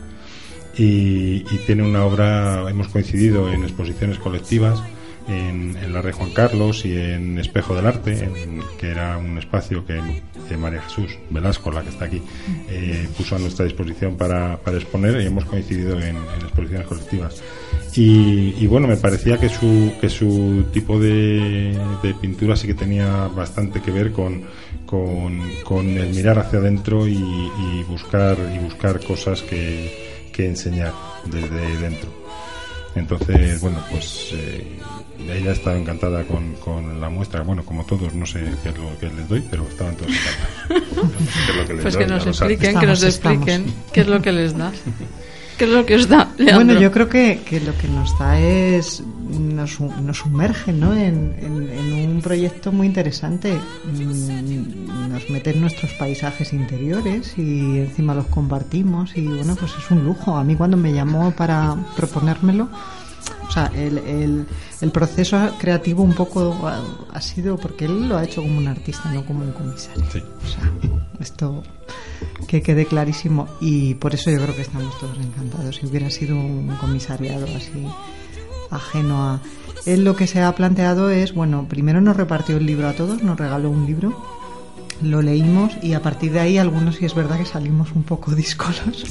[0.76, 4.82] Y, y tiene una obra, hemos coincidido en exposiciones colectivas
[5.28, 9.84] en, la Red Juan Carlos y en Espejo del Arte, en- que era un espacio
[9.84, 10.00] que,
[10.56, 12.22] María Jesús Velasco, la que está aquí,
[12.70, 17.42] eh, puso a nuestra disposición para, exponer y hemos coincidido en, exposiciones colectivas.
[17.94, 21.78] Y, bueno, me parecía que su, que su tipo de,
[22.20, 24.42] pintura sí que tenía bastante que ver con,
[24.84, 27.16] con, el mirar hacia adentro y,
[27.88, 29.90] buscar, y buscar cosas que
[30.36, 30.92] enseñar
[31.24, 32.25] desde dentro.
[32.96, 34.78] Entonces, bueno, pues eh,
[35.28, 37.42] ella estaba encantada con, con la muestra.
[37.42, 41.12] Bueno, como todos, no sé qué es lo que les doy, pero estaban todos encantados.
[41.46, 44.06] ¿Qué es lo que les Pues doy que nos expliquen, que nos expliquen qué es
[44.08, 44.72] lo que les da.
[45.58, 46.28] ¿Qué es lo que os da?
[46.38, 50.92] Bueno, yo creo que, que lo que nos da es, nos, nos sumerge ¿no?
[50.94, 53.58] en, en- en un proyecto muy interesante.
[53.90, 59.90] Mm, Nos mete en nuestros paisajes interiores y encima los compartimos y bueno, pues es
[59.90, 60.36] un lujo.
[60.36, 62.68] A mí cuando me llamó para proponérmelo,
[63.48, 64.46] o sea, el, el,
[64.80, 68.68] el proceso creativo un poco ha, ha sido porque él lo ha hecho como un
[68.68, 70.04] artista, no como un comisario.
[70.12, 70.22] Sí.
[70.44, 70.72] O sea,
[71.20, 71.62] esto
[72.46, 75.76] que quede clarísimo y por eso yo creo que estamos todos encantados.
[75.76, 77.86] Si hubiera sido un comisariado así
[78.70, 79.40] ajeno a
[79.86, 83.22] él lo que se ha planteado es, bueno, primero nos repartió el libro a todos,
[83.22, 84.20] nos regaló un libro,
[85.00, 88.34] lo leímos y a partir de ahí algunos sí es verdad que salimos un poco
[88.34, 89.04] discolos.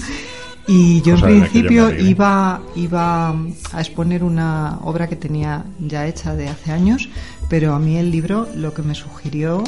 [0.67, 6.35] Y yo Cosa en principio iba, iba a exponer una obra que tenía ya hecha
[6.35, 7.07] de hace años,
[7.49, 9.63] pero a mí el libro lo que me sugirió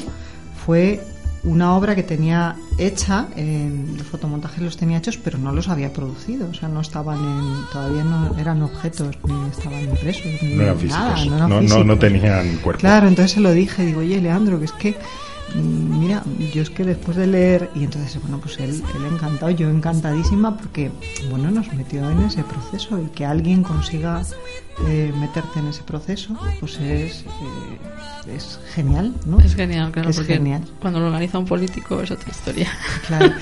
[0.66, 1.00] fue
[1.44, 5.94] una obra que tenía hecha, en, los fotomontajes los tenía hechos, pero no los había
[5.94, 10.64] producido, o sea, no estaban en, todavía no eran objetos, ni estaban impresos, ni No
[10.64, 11.28] eran nada, físicos.
[11.28, 11.86] no eran no, físicos.
[11.86, 12.82] no tenían cuerpo.
[12.82, 14.96] Claro, entonces se lo dije, digo, oye, Leandro, que es que,
[15.56, 19.70] mira, yo es que después de leer, y entonces, bueno, pues él, él encantado, yo
[19.70, 20.92] encantadísima, porque,
[21.30, 24.22] bueno, nos metió en ese proceso y que alguien consiga
[24.88, 29.40] eh, meterte en ese proceso, pues es, eh, es genial, ¿no?
[29.40, 30.64] Es genial, claro, Es porque genial.
[30.80, 32.72] cuando lo organiza un político es otra historia.
[33.08, 33.32] Claro.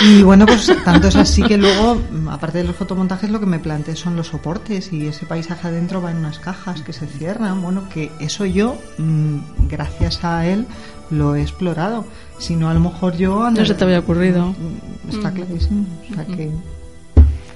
[0.00, 3.60] Y bueno, pues tanto es así que luego, aparte de los fotomontajes, lo que me
[3.60, 7.62] planteé son los soportes y ese paisaje adentro va en unas cajas que se cierran.
[7.62, 10.66] Bueno, que eso yo, mm, gracias a él,
[11.12, 12.04] lo he explorado.
[12.38, 13.50] Si no, a lo mejor yo...
[13.50, 14.46] No se te había ocurrido.
[14.48, 15.86] Mm, Está clarísimo.
[16.10, 16.50] O sea que...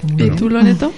[0.08, 0.36] ¿Y bien.
[0.36, 0.92] tú, Loreto?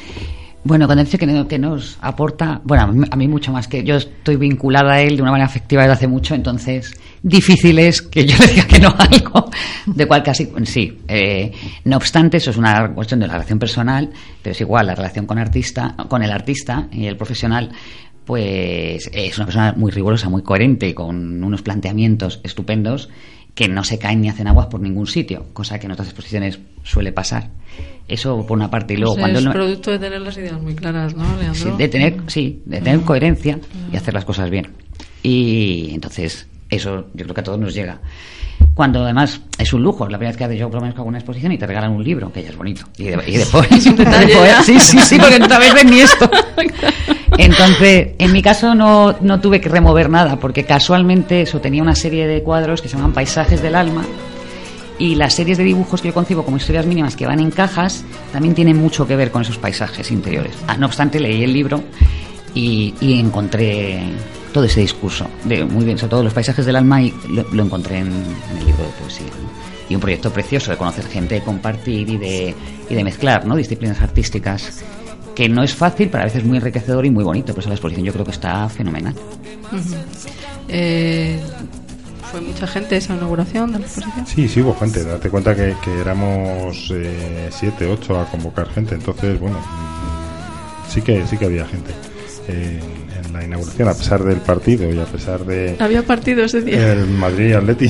[0.64, 3.68] Bueno, cuando dice que, no- que nos aporta, bueno, a mí, a mí mucho más
[3.68, 6.92] que yo estoy vinculada a él de una manera afectiva desde hace mucho, entonces
[7.22, 9.48] difícil es que yo le diga que no a algo,
[9.86, 10.98] de cual casi, sí.
[11.08, 11.52] eh,
[11.84, 14.10] no obstante, eso es una cuestión de la relación personal,
[14.42, 17.70] pero es igual, la relación con artista, con el artista y el profesional,
[18.28, 23.08] pues es una persona muy rigurosa, muy coherente, con unos planteamientos estupendos
[23.54, 26.58] que no se caen ni hacen aguas por ningún sitio, cosa que en otras exposiciones
[26.82, 27.48] suele pasar.
[28.06, 30.36] Eso por una parte y luego O sea, cuando es no- producto de tener las
[30.36, 31.54] ideas muy claras, ¿no, Leandro?
[31.54, 33.58] Sí, de tener, sí, de tener coherencia
[33.90, 34.68] y hacer las cosas bien.
[35.22, 37.98] Y entonces, eso yo creo que a todos nos llega.
[38.74, 41.18] Cuando además es un lujo, la primera vez que yo por lo menos hago una
[41.18, 42.82] exposición y te regalan un libro, que ya es bonito.
[42.98, 43.66] Y, de- y después,
[44.66, 46.30] sí, sí, sí, porque a veces ni esto.
[47.38, 51.94] Entonces, en mi caso no, no tuve que remover nada, porque casualmente eso tenía una
[51.94, 54.04] serie de cuadros que se llaman Paisajes del Alma,
[54.98, 58.04] y las series de dibujos que yo concibo como historias mínimas que van en cajas
[58.32, 60.52] también tienen mucho que ver con esos paisajes interiores.
[60.66, 61.80] Ah, no obstante, leí el libro
[62.54, 64.02] y, y encontré
[64.52, 67.62] todo ese discurso, de, muy bien, sobre todo los paisajes del alma, y lo, lo
[67.62, 69.26] encontré en, el libro de poesía.
[69.88, 72.54] Y un proyecto precioso de conocer gente, de compartir y de,
[72.90, 73.54] y de mezclar ¿no?
[73.54, 74.82] disciplinas artísticas,
[75.38, 77.52] que no es fácil, pero a veces muy enriquecedor y muy bonito.
[77.52, 79.14] Por eso la exposición yo creo que está fenomenal.
[80.66, 81.38] Eh,
[82.32, 84.26] ¿Fue mucha gente esa inauguración de la exposición?
[84.26, 85.04] Sí, sí hubo gente.
[85.04, 88.96] Date cuenta que, que éramos eh, siete, ocho a convocar gente.
[88.96, 91.92] Entonces, bueno, mm, sí que sí que había gente
[92.48, 92.80] eh,
[93.28, 96.92] en, la inauguración, a pesar del partido y a pesar de ¿Había partido ese día?
[96.92, 97.88] el Madrid Atleti.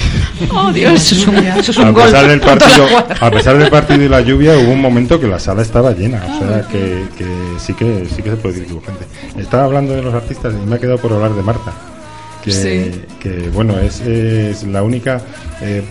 [0.53, 0.93] ¡Oh, Dios!
[1.13, 2.03] Eso es un, eso es un a gol.
[2.05, 2.87] pesar del partido,
[3.21, 6.23] a pesar del partido y la lluvia, hubo un momento que la sala estaba llena.
[6.25, 7.25] O sea, que, que
[7.59, 9.05] sí que sí que se puede decir que hubo gente.
[9.41, 11.73] Estaba hablando de los artistas y me ha quedado por hablar de Marta.
[12.45, 13.03] Que, Sí.
[13.21, 15.21] que, bueno, es, es la única,
[15.61, 15.83] eh,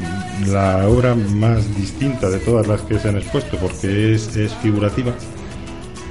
[0.48, 5.12] la obra más distinta de todas las que se han expuesto, porque es, es figurativa.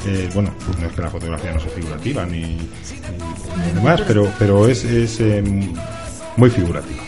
[0.07, 0.51] Eh, bueno,
[0.81, 2.57] no es que la fotografía no sea figurativa ni, ni-
[3.67, 5.43] ni demás, pero, pero es, es eh,
[6.37, 7.03] muy figurativa.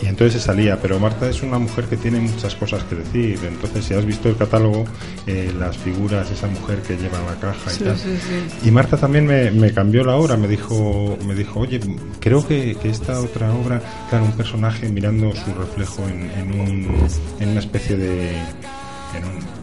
[0.00, 3.36] Y entonces se salía, pero Marta es una mujer que tiene muchas cosas que decir.
[3.44, 4.84] Entonces, si has visto el catálogo,
[5.26, 7.98] eh, las figuras, esa mujer que lleva la caja y Sí, tal.
[7.98, 8.68] sí, sí.
[8.68, 11.80] Y Marta también me, me cambió la obra, me dijo, me dijo, oye,
[12.20, 17.08] creo que, que esta otra obra, claro, un personaje mirando su reflejo en, en, un,
[17.40, 18.28] en una especie de...
[18.36, 19.57] en un-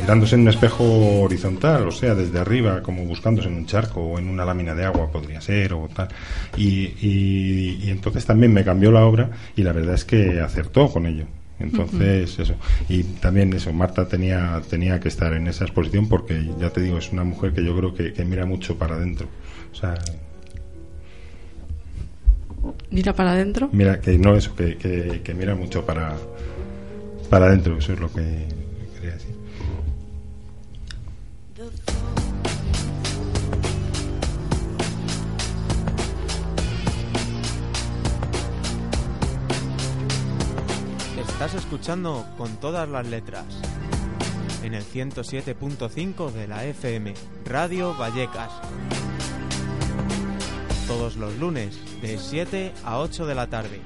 [0.00, 0.84] mirándose en un espejo
[1.20, 4.84] horizontal, o sea, desde arriba, como buscándose en un charco o en una lámina de
[4.84, 6.08] agua, podría ser, o tal.
[6.56, 10.88] Y, y, y entonces también me cambió la obra y la verdad es que acertó
[10.88, 11.24] con ello.
[11.58, 12.54] Entonces, eso.
[12.88, 16.98] Y también eso, Marta tenía, tenía que estar en esa exposición porque, ya te digo,
[16.98, 19.26] es una mujer que yo creo que, que mira mucho para adentro.
[19.72, 19.94] O sea,
[22.90, 23.68] Mira para adentro.
[23.72, 26.16] mira, que no eso, que, que, que mira mucho para,
[27.30, 28.22] para adentro, eso es lo que
[41.46, 43.44] Estás escuchando con todas las letras.
[44.64, 48.50] En el 107.5 de la FM, Radio Vallecas.
[50.88, 53.80] Todos los lunes, de 7 a 8 de la tarde.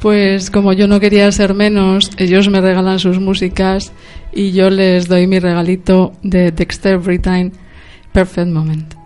[0.00, 3.92] Pues como yo no quería ser menos, ellos me regalan sus músicas
[4.32, 7.52] y yo les doy mi regalito de Dexter Britain,
[8.12, 8.99] Perfect Moment.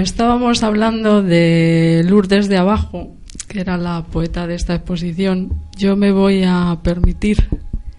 [0.00, 3.16] Estábamos hablando de Lourdes de Abajo,
[3.48, 5.60] que era la poeta de esta exposición.
[5.76, 7.48] Yo me voy a permitir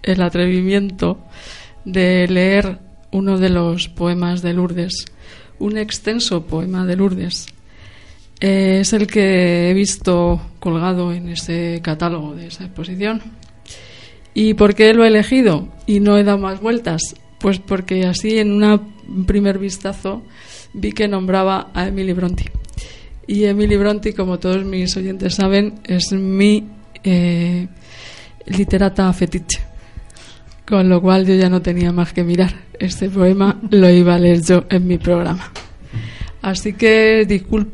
[0.02, 1.18] el atrevimiento
[1.84, 2.78] de leer
[3.10, 5.06] uno de los poemas de Lourdes,
[5.58, 7.46] un extenso poema de Lourdes.
[8.40, 13.22] Eh, es el que he visto colgado en ese catálogo de esa exposición.
[14.34, 17.14] ¿Y por qué lo he elegido y no he dado más vueltas?
[17.40, 20.22] Pues porque así en un primer vistazo
[20.72, 22.50] vi que nombraba a Emily Bronte.
[23.26, 26.64] Y Emily Bronte, como todos mis oyentes saben, es mi
[27.04, 27.68] eh,
[28.46, 29.60] literata fetiche.
[30.66, 32.54] Con lo cual yo ya no tenía más que mirar.
[32.78, 35.52] Este poema lo iba a leer yo en mi programa.
[36.40, 37.26] Así que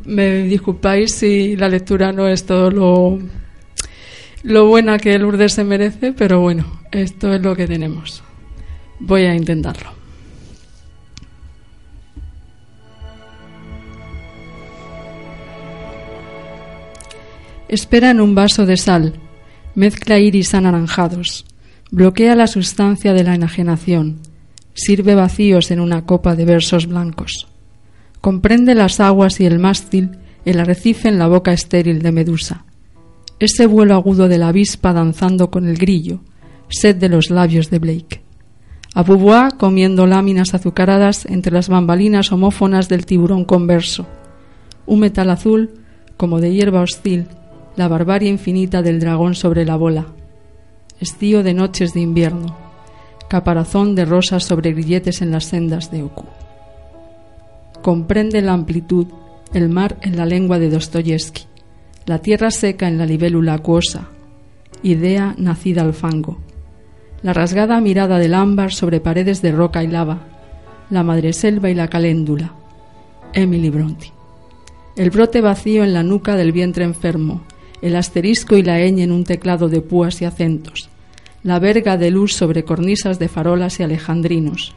[0.05, 3.19] me disculpáis si la lectura no es todo lo,
[4.43, 8.23] lo buena que Lourdes se merece, pero bueno, esto es lo que tenemos.
[8.99, 10.04] Voy a intentarlo.
[17.69, 19.15] Espera en un vaso de sal,
[19.75, 21.47] mezcla iris anaranjados,
[21.91, 24.21] bloquea la sustancia de la enajenación,
[24.75, 27.49] sirve vacíos en una copa de versos blancos.
[28.21, 30.11] Comprende las aguas y el mástil,
[30.45, 32.65] el arrecife en la boca estéril de Medusa.
[33.39, 36.21] Ese vuelo agudo de la avispa danzando con el grillo,
[36.69, 38.23] sed de los labios de Blake.
[38.95, 44.07] A Beauvoir comiendo láminas azucaradas entre las bambalinas homófonas del tiburón converso.
[44.87, 45.71] Un metal azul,
[46.17, 47.27] como de hierba hostil,
[47.77, 50.07] la barbarie infinita del dragón sobre la bola.
[51.01, 52.57] Estío de noches de invierno,
[53.29, 56.27] caparazón de rosas sobre grilletes en las sendas de Oku.
[57.83, 59.07] Comprende la amplitud,
[59.53, 61.43] el mar en la lengua de Dostoyevsky,
[62.07, 64.09] la tierra seca en la libélula acuosa,
[64.83, 66.39] idea nacida al fango,
[67.23, 70.21] la rasgada mirada del ámbar sobre paredes de roca y lava,
[70.91, 72.53] la madreselva y la caléndula.
[73.33, 74.13] Emily Bronte.
[74.97, 77.43] El brote vacío en la nuca del vientre enfermo,
[77.85, 80.89] el asterisco y la ñ en un teclado de púas y acentos,
[81.43, 84.75] la verga de luz sobre cornisas de farolas y alejandrinos,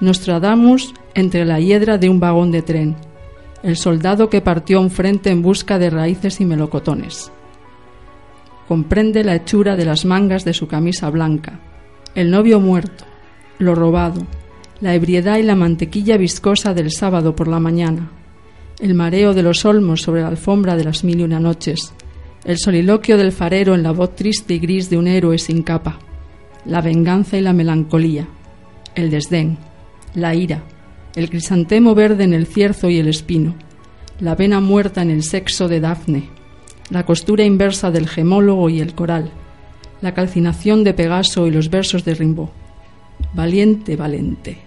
[0.00, 2.96] Nostradamus entre la hiedra de un vagón de tren,
[3.62, 7.30] el soldado que partió un frente en busca de raíces y melocotones.
[8.66, 11.60] Comprende la hechura de las mangas de su camisa blanca,
[12.14, 13.04] el novio muerto,
[13.58, 14.26] lo robado,
[14.80, 18.10] la ebriedad y la mantequilla viscosa del sábado por la mañana,
[18.80, 21.92] el mareo de los olmos sobre la alfombra de las mil y una noches,
[22.44, 25.98] el soliloquio del farero en la voz triste y gris de un héroe sin capa,
[26.64, 28.28] la venganza y la melancolía,
[28.94, 29.58] el desdén,
[30.14, 30.62] la ira,
[31.14, 33.54] el crisantemo verde en el cierzo y el espino,
[34.20, 36.28] la vena muerta en el sexo de Dafne,
[36.90, 39.30] la costura inversa del gemólogo y el coral,
[40.00, 42.48] la calcinación de Pegaso y los versos de Rimbaud.
[43.34, 44.58] Valiente, valente.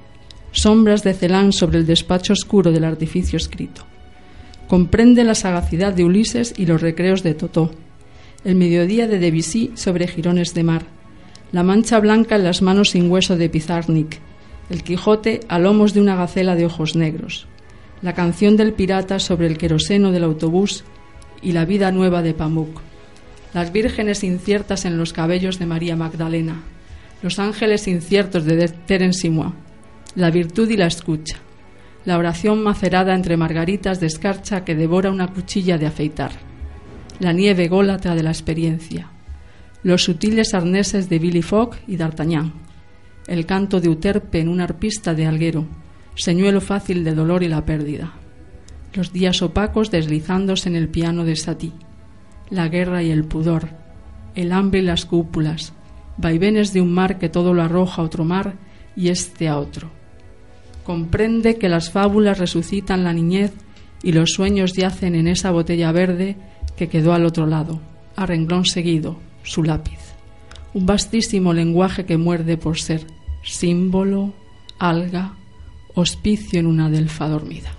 [0.51, 3.85] Sombras de Celán sobre el despacho oscuro del artificio escrito.
[4.71, 7.71] Comprende la sagacidad de Ulises y los recreos de Totó.
[8.45, 10.83] El mediodía de Debussy sobre jirones de mar.
[11.51, 14.19] La mancha blanca en las manos sin hueso de Pizarnik.
[14.69, 17.47] El Quijote a lomos de una gacela de ojos negros.
[18.01, 20.85] La canción del pirata sobre el queroseno del autobús
[21.41, 22.79] y la vida nueva de Pamuk.
[23.53, 26.61] Las vírgenes inciertas en los cabellos de María Magdalena.
[27.21, 29.51] Los ángeles inciertos de Terence Simois.
[30.15, 31.41] La virtud y la escucha.
[32.03, 36.31] La oración macerada entre margaritas de escarcha que devora una cuchilla de afeitar.
[37.19, 39.11] La nieve gólatra de la experiencia.
[39.83, 42.53] Los sutiles arneses de Billy Fogg y D'Artagnan.
[43.27, 45.67] El canto de Euterpe en una arpista de Alguero.
[46.15, 48.13] Señuelo fácil de dolor y la pérdida.
[48.93, 51.71] Los días opacos deslizándose en el piano de Satie.
[52.49, 53.69] La guerra y el pudor.
[54.33, 55.73] El hambre y las cúpulas.
[56.17, 58.55] Vaivenes de un mar que todo lo arroja a otro mar
[58.95, 60.00] y este a otro.
[60.83, 63.53] Comprende que las fábulas resucitan la niñez
[64.03, 66.37] y los sueños yacen en esa botella verde
[66.75, 67.79] que quedó al otro lado,
[68.15, 69.99] a renglón seguido, su lápiz.
[70.73, 73.05] Un vastísimo lenguaje que muerde por ser
[73.43, 74.33] símbolo,
[74.79, 75.33] alga,
[75.93, 77.71] hospicio en una delfa dormida.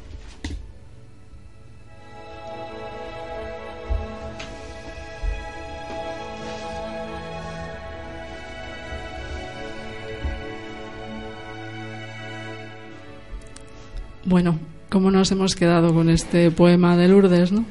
[14.25, 14.59] Bueno,
[14.89, 17.65] ¿cómo nos hemos quedado con este poema de Lourdes, no?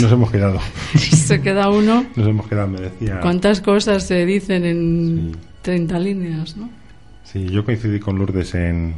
[0.00, 0.60] Nos hemos quedado.
[0.96, 2.06] Se queda uno.
[2.14, 3.20] Nos hemos quedado, me decía.
[3.20, 5.38] ¿Cuántas cosas se dicen en Sí.
[5.62, 6.70] 30 líneas, no?
[7.24, 8.94] Sí, yo coincidí con Lourdes en,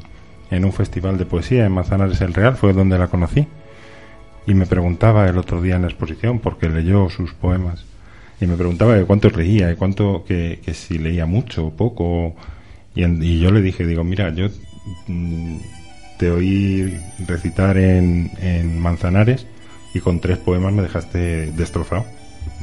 [0.50, 3.46] en un festival de poesía en Manzanares el Real, fue donde la conocí.
[4.46, 7.84] Y me preguntaba el otro día en la exposición, porque leyó sus poemas,
[8.40, 12.34] y me preguntaba de cuántos leía, y cuánto, que, que si leía mucho o poco.
[12.94, 14.48] Y, en- y yo le dije, digo, mira, yo
[16.18, 19.46] te oí recitar en, en Manzanares
[19.94, 22.04] y con tres poemas me dejaste destrozado.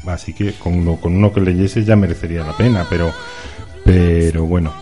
[0.08, 3.12] Así que con uno, con uno que leyese ya merecería la pena, pero,
[3.86, 4.74] pero bueno,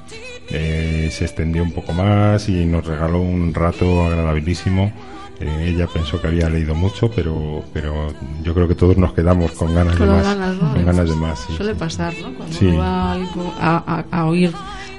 [0.49, 4.91] eh, se extendió un poco más y nos regaló un rato agradabilísimo.
[5.39, 8.13] Eh, ella pensó que había leído mucho, pero, pero
[8.43, 10.23] yo creo que todos nos quedamos con ganas Con de más.
[10.23, 10.73] ganas, ¿no?
[10.73, 11.39] Con ganas de más.
[11.39, 11.79] sí, Suele sí.
[11.79, 12.33] pasar, ¿no?
[12.35, 12.65] Cuando Sí.
[12.67, 14.51] uno va a, algo- a- a- oír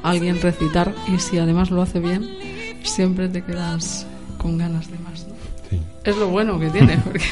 [0.03, 2.29] alguien recitar y si además lo hace bien,
[2.83, 4.07] siempre te quedas
[4.39, 5.27] con ganas de más.
[5.27, 5.35] ¿no?
[5.71, 5.81] Sí.
[6.05, 7.25] Es lo bueno que tiene, porque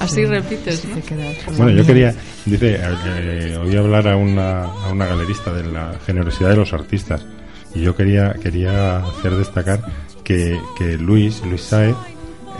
[0.00, 0.96] así repites, ¿no?
[0.96, 2.14] Te quedas con Bueno, yo quería,
[2.44, 7.24] dice, eh, oí hablar a una, a una galerista de la generosidad de los artistas
[7.74, 9.80] y yo quería, quería hacer destacar
[10.24, 11.96] que, que Luis, Luis Saez,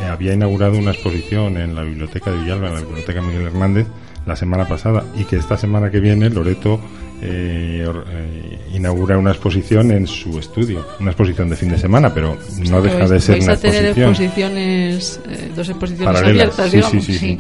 [0.00, 3.86] eh, había inaugurado una exposición en la biblioteca de Villalba, en la biblioteca Miguel Hernández,
[4.26, 6.80] la semana pasada y que esta semana que viene Loreto
[7.22, 12.12] eh, or- eh, inaugura una exposición en su estudio, una exposición de fin de semana,
[12.14, 12.36] pero
[12.68, 16.42] no deja de ser vais una a tener exposición exposiciones, eh, dos exposiciones paralela.
[16.44, 17.04] abiertas, Sí, digamos.
[17.04, 17.38] sí, sí, sí.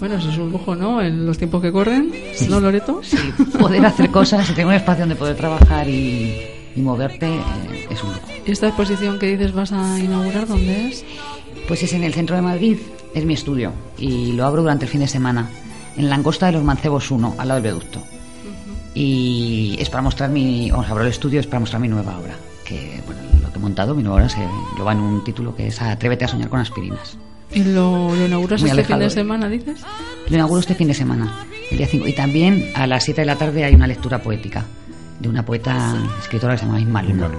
[0.00, 1.00] Bueno, eso es un lujo, ¿no?
[1.00, 2.12] En los tiempos que corren,
[2.48, 3.00] ¿no, Loreto?
[3.02, 3.16] Sí,
[3.58, 6.36] poder hacer cosas, tener un espacio donde poder trabajar y,
[6.76, 8.28] y moverte eh, es un lujo.
[8.44, 11.04] ¿Y esta exposición que dices vas a inaugurar dónde es?
[11.68, 12.76] Pues es en el centro de Madrid,
[13.14, 15.48] es mi estudio y lo abro durante el fin de semana
[15.96, 18.02] en Langosta de los Mancebos 1, al lado del viaducto.
[18.94, 22.36] Y es para mostrar mi, os abro el estudio, es para mostrar mi nueva obra,
[22.64, 24.46] que bueno, lo que he montado, mi nueva obra, se,
[24.78, 27.18] lo va en un título que es Atrévete a soñar con aspirinas.
[27.52, 29.80] ¿Y lo, lo inauguras Muy este alejado fin de semana, dices?
[30.28, 32.06] Lo inauguro este fin de semana, el día 5.
[32.06, 34.64] Y también a las 7 de la tarde hay una lectura poética
[35.20, 37.30] de una poeta escritora que se llama Isma Luna.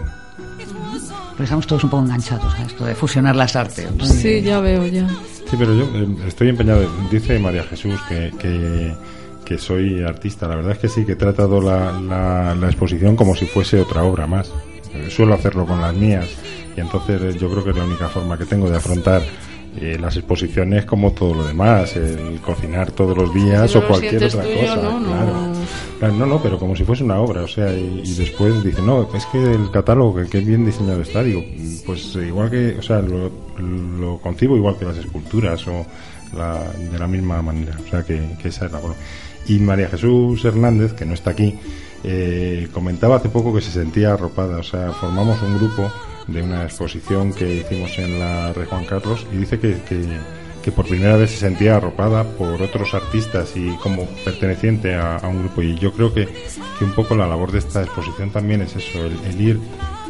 [1.30, 3.94] Porque estamos todos un poco enganchados a esto de fusionar las artes.
[3.94, 4.06] ¿no?
[4.06, 5.08] Sí, ya veo, ya.
[5.50, 6.90] Sí, pero yo eh, estoy empeñado.
[7.12, 8.96] Dice María Jesús que, que,
[9.46, 10.48] que soy artista.
[10.48, 13.80] La verdad es que sí, que he tratado la, la, la exposición como si fuese
[13.80, 14.52] otra obra más.
[14.94, 16.28] Eh, Suelo hacerlo con las mías
[16.76, 19.22] y entonces eh, yo creo que es la única forma que tengo de afrontar
[19.78, 23.88] eh, las exposiciones como todo lo demás, el cocinar todos los días Si no o
[23.88, 24.76] cualquier otra tuyo, cosa.
[24.78, 25.00] ¿no?
[25.00, 25.08] No.
[25.08, 25.54] Claro.
[26.00, 28.82] Claro, no, no, pero como si fuese una obra, o sea, y, y después dice,
[28.82, 31.42] no, es que el catálogo, que, que bien diseñado está, digo,
[31.86, 33.32] pues eh, igual que, o sea, lo,
[34.00, 35.86] lo concibo igual que las esculturas o
[36.38, 38.96] la, de la misma manera, o sea, que, que esa es la forma.
[39.48, 41.56] Y María Jesús Hernández, que no está aquí,
[42.04, 45.92] eh, comentaba hace poco que se sentía arropada, o sea, formamos un grupo
[46.28, 49.78] de una exposición que hicimos en la Rey Juan Carlos y dice que,
[50.64, 55.40] que, por primera vez se sentía arropada por otros artistas y como perteneciente a, un
[55.40, 55.62] grupo.
[55.62, 59.06] Y yo creo que, que un poco la labor de esta exposición también es eso,
[59.06, 59.60] el, el ir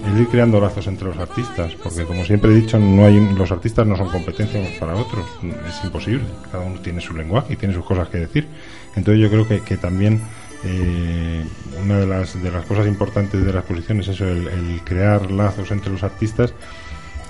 [0.05, 3.51] el ir creando lazos entre los artistas, porque como siempre he dicho, no hay los
[3.51, 5.25] artistas no son competencia unos para otros,
[5.67, 8.47] es imposible, cada uno tiene su lenguaje y tiene sus cosas que decir.
[8.95, 10.21] Entonces yo creo que, que también
[10.63, 11.43] eh,
[11.83, 15.71] una de las, de las cosas importantes de la exposición es eso, el, crear lazos
[15.71, 16.53] entre los artistas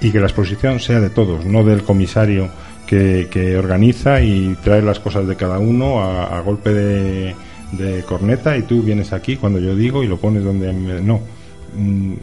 [0.01, 2.49] y que la exposición sea de todos, no del comisario
[2.86, 7.36] que, que organiza y trae las cosas de cada uno a, a golpe de,
[7.72, 10.72] de corneta y tú vienes aquí cuando yo digo y lo pones donde...
[10.74, 11.22] me- no,
[11.78, 12.13] Mm,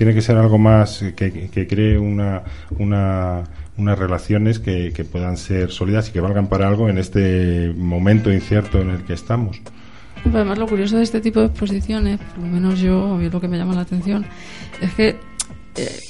[0.00, 2.42] tiene que ser algo más que, que cree una,
[2.78, 3.44] una,
[3.76, 8.32] unas relaciones que, que puedan ser sólidas y que valgan para algo en este momento
[8.32, 9.60] incierto en el que estamos.
[10.24, 13.42] Además, lo curioso de este tipo de exposiciones, por lo menos yo, a mí lo
[13.42, 14.24] que me llama la atención,
[14.80, 15.16] es que
[15.76, 16.00] eh,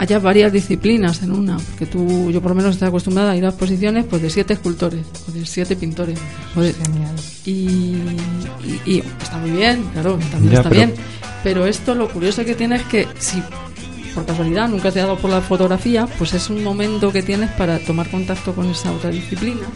[0.00, 1.56] haya varias disciplinas en una.
[1.58, 4.54] Porque tú, yo por lo menos estoy acostumbrada a ir a exposiciones pues de siete
[4.54, 6.18] escultores, o de siete pintores.
[6.56, 7.14] o de- Genial.
[7.44, 10.94] y, y- y está muy bien, claro, también Ya, está pero- bien.
[11.44, 13.42] Pero esto lo curioso que tiene es que si
[14.14, 17.50] por casualidad nunca te ha dado por la fotografía, pues es un momento que tienes
[17.52, 19.66] para tomar contacto con esa otra disciplina.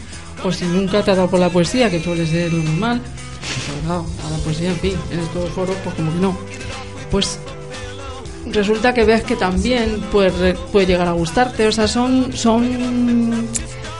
[0.43, 2.99] O si nunca te ha dado por la poesía, que suele ser lo normal,
[3.39, 6.37] pues claro, a la poesía, en fin, en estos foros, pues como que no.
[7.09, 7.39] Pues
[8.51, 11.67] resulta que ves que también puede, puede llegar a gustarte.
[11.67, 13.45] O sea, son, son,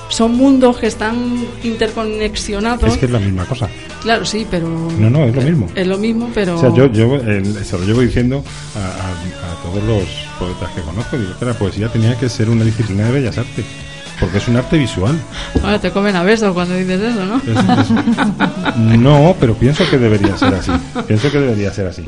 [0.10, 2.94] son mundos que están interconexionados.
[2.94, 3.68] Es que es la misma cosa.
[4.02, 4.68] Claro, sí, pero.
[5.00, 5.68] No, no, es lo mismo.
[5.76, 6.56] Es lo mismo, pero.
[6.56, 8.44] O sea, yo, yo eh, se lo llevo diciendo
[8.76, 10.04] a, a- a todos los
[10.40, 13.66] poetas que conozco, digo que la poesía tenía que ser una disciplina de bellas artes,
[14.20, 15.18] porque es un arte visual.
[15.64, 17.38] Ahora te comen a besos cuando dices eso, ¿no?
[17.38, 20.72] Es- es- no, pero pienso que debería ser así.
[21.08, 22.04] Pienso que debería ser así.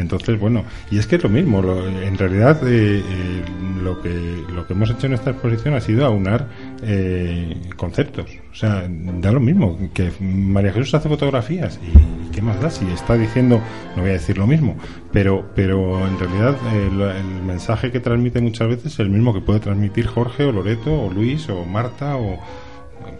[0.00, 1.62] Entonces, bueno, y es que es lo mismo.
[1.62, 3.42] lo- en realidad, eh, eh,
[3.82, 6.46] lo que lo que hemos hecho en esta exposición ha sido aunar
[6.82, 8.26] eh, conceptos.
[8.52, 12.86] O sea, da lo mismo que María Jesús hace fotografías y qué más da si
[12.90, 13.60] está diciendo,
[13.96, 14.76] no voy a decir lo mismo,
[15.12, 19.32] pero pero en realidad eh, lo- el mensaje que transmite muchas veces es el mismo
[19.34, 22.38] que puede transmitir Jorge o Loreto o Luis o Marta o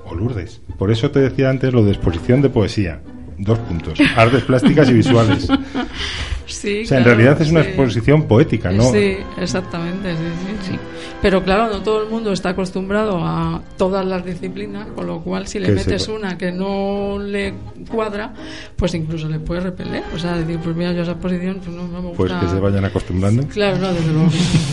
[0.04, 0.60] o Lourdes.
[0.78, 3.00] Por eso te decía antes lo de exposición de poesía.
[3.38, 3.98] Dos puntos.
[4.16, 5.48] Artes plásticas y visuales.
[6.60, 7.68] Sí, o sea, en claro, realidad es una sí.
[7.68, 8.82] exposición poética, ¿no?
[8.92, 10.18] Sí, exactamente, sí,
[10.62, 10.78] sí, sí.
[11.22, 15.46] Pero claro, no todo el mundo está acostumbrado a todas las disciplinas, con lo cual
[15.46, 17.54] si le Que metes una que no le
[17.90, 18.34] cuadra,
[18.76, 20.02] pues incluso le puede repeler.
[20.14, 22.16] O sea, decir, pues mira, yo esa posición pues no, no me gusta.
[22.16, 23.46] Pues que se vayan acostumbrando.
[23.48, 24.30] Claro, no, desde luego,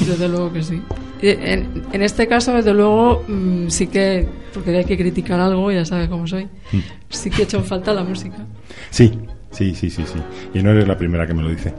[0.07, 0.81] desde luego que sí.
[1.21, 5.71] Y En, en este caso, desde luego, mm, sí que, porque hay que criticar algo,
[5.71, 6.79] ya sabes cómo soy, Mm.
[7.09, 8.37] sí que he hecho en falta la música.
[8.89, 9.17] Sí,
[9.57, 10.19] sí, sí, sí, sí.
[10.53, 11.73] Y no eres la primera que me lo dice.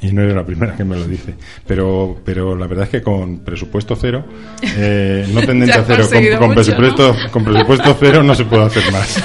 [0.00, 1.34] Y no eres la primera que me lo dice.
[1.66, 4.24] Pero, pero la verdad es que con presupuesto cero,
[4.76, 8.22] eh, no tendente Ya a has cero, con, conseguido con mucho, presupuesto, con presupuesto cero
[8.22, 9.22] no se puede hacer más.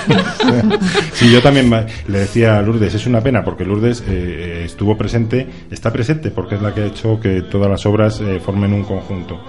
[1.14, 1.70] sí, yo también
[2.08, 6.56] le decía a Lourdes, es una pena porque Lourdes eh, estuvo presente, está presente porque
[6.56, 9.40] es la que ha hecho que todas las obras eh, formen un conjunto.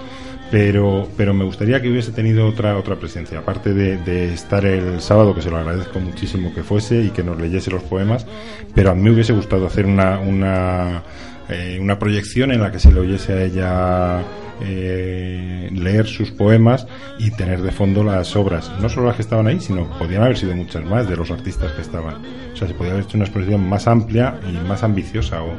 [0.51, 4.99] Pero, pero me gustaría que hubiese tenido otra otra presencia, aparte de, de estar el
[4.99, 8.27] sábado, que se lo agradezco muchísimo que fuese y que nos leyese los poemas,
[8.75, 11.03] pero a mí hubiese gustado hacer una, una,
[11.49, 14.23] eh, una proyección en la que se le oyese a ella
[14.63, 16.85] eh, leer sus poemas
[17.17, 20.37] y tener de fondo las obras, no solo las que estaban ahí, sino podían haber
[20.37, 22.15] sido muchas más de los artistas que estaban.
[22.53, 25.55] O sea, se podía haber hecho una exposición más amplia y más ambiciosa, o,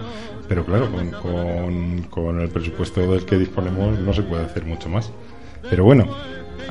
[0.49, 5.13] pero claro, con, con, el presupuesto del que disponemos no se puede hacer mucho más.
[5.69, 6.09] Pero bueno,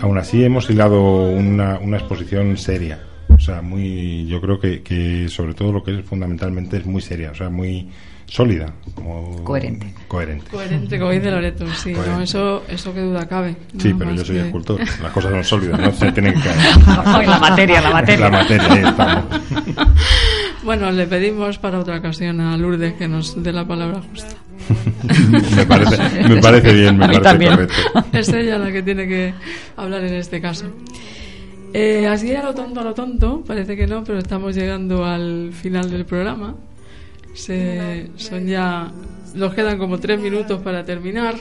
[0.02, 3.00] aún así hemos hilado una, una exposición seria.
[3.30, 7.02] O sea, muy, yo creo que, que sobre todo lo que es fundamentalmente es muy
[7.02, 7.90] seria, o sea, muy
[8.32, 8.74] sólida.
[8.96, 9.94] Como Coherente.
[10.08, 10.50] Coherente.
[10.50, 13.56] Coherente, como dice Loreto, sí, no, eso, eso que duda cabe.
[13.78, 14.80] Sí, pero yo soy que- escultor.
[14.80, 16.50] Las cosas son sólidas, no se tienen que
[17.28, 18.30] la materia, la materia.
[18.30, 19.26] La materia, estamos.
[20.64, 24.36] Bueno, le pedimos para otra ocasión a Lourdes que nos dé la palabra justa.
[25.56, 27.52] me, parece, me parece bien, me A mí parece también.
[27.54, 27.76] correcto.
[28.14, 29.34] Es ella la que tiene que
[29.76, 30.68] hablar en este caso.
[31.74, 35.50] Eh, así a lo tonto, a lo tonto, parece que no, pero estamos llegando al
[35.52, 36.54] final del programa.
[37.34, 38.92] Se, son ya,
[39.36, 41.36] nos quedan como tres minutos para terminar,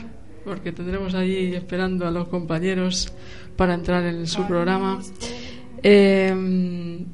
[0.45, 3.12] porque tendremos allí esperando a los compañeros
[3.57, 5.01] para entrar en su programa.
[5.82, 6.34] Eh,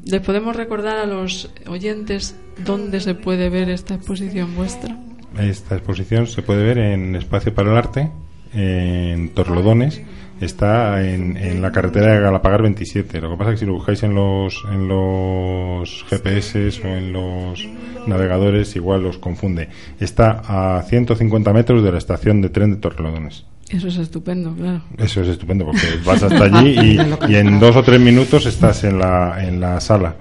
[0.04, 4.96] Les podemos recordar a los oyentes dónde se puede ver esta exposición vuestra.
[5.38, 8.10] Esta exposición se puede ver en Espacio para el Arte,
[8.54, 10.00] en Torlodones.
[10.40, 13.20] Está en, en la carretera de Galapagar 27.
[13.20, 17.12] Lo que pasa es que si lo buscáis en los, en los GPS o en
[17.12, 17.66] los
[18.06, 19.68] navegadores, igual os confunde.
[19.98, 20.42] Está
[20.76, 23.46] a 150 metros de la estación de tren de Torrelodones.
[23.68, 24.82] Eso es estupendo, claro.
[24.98, 26.76] Eso es estupendo porque vas hasta allí
[27.28, 30.16] y, y en dos o tres minutos estás en la, en la sala.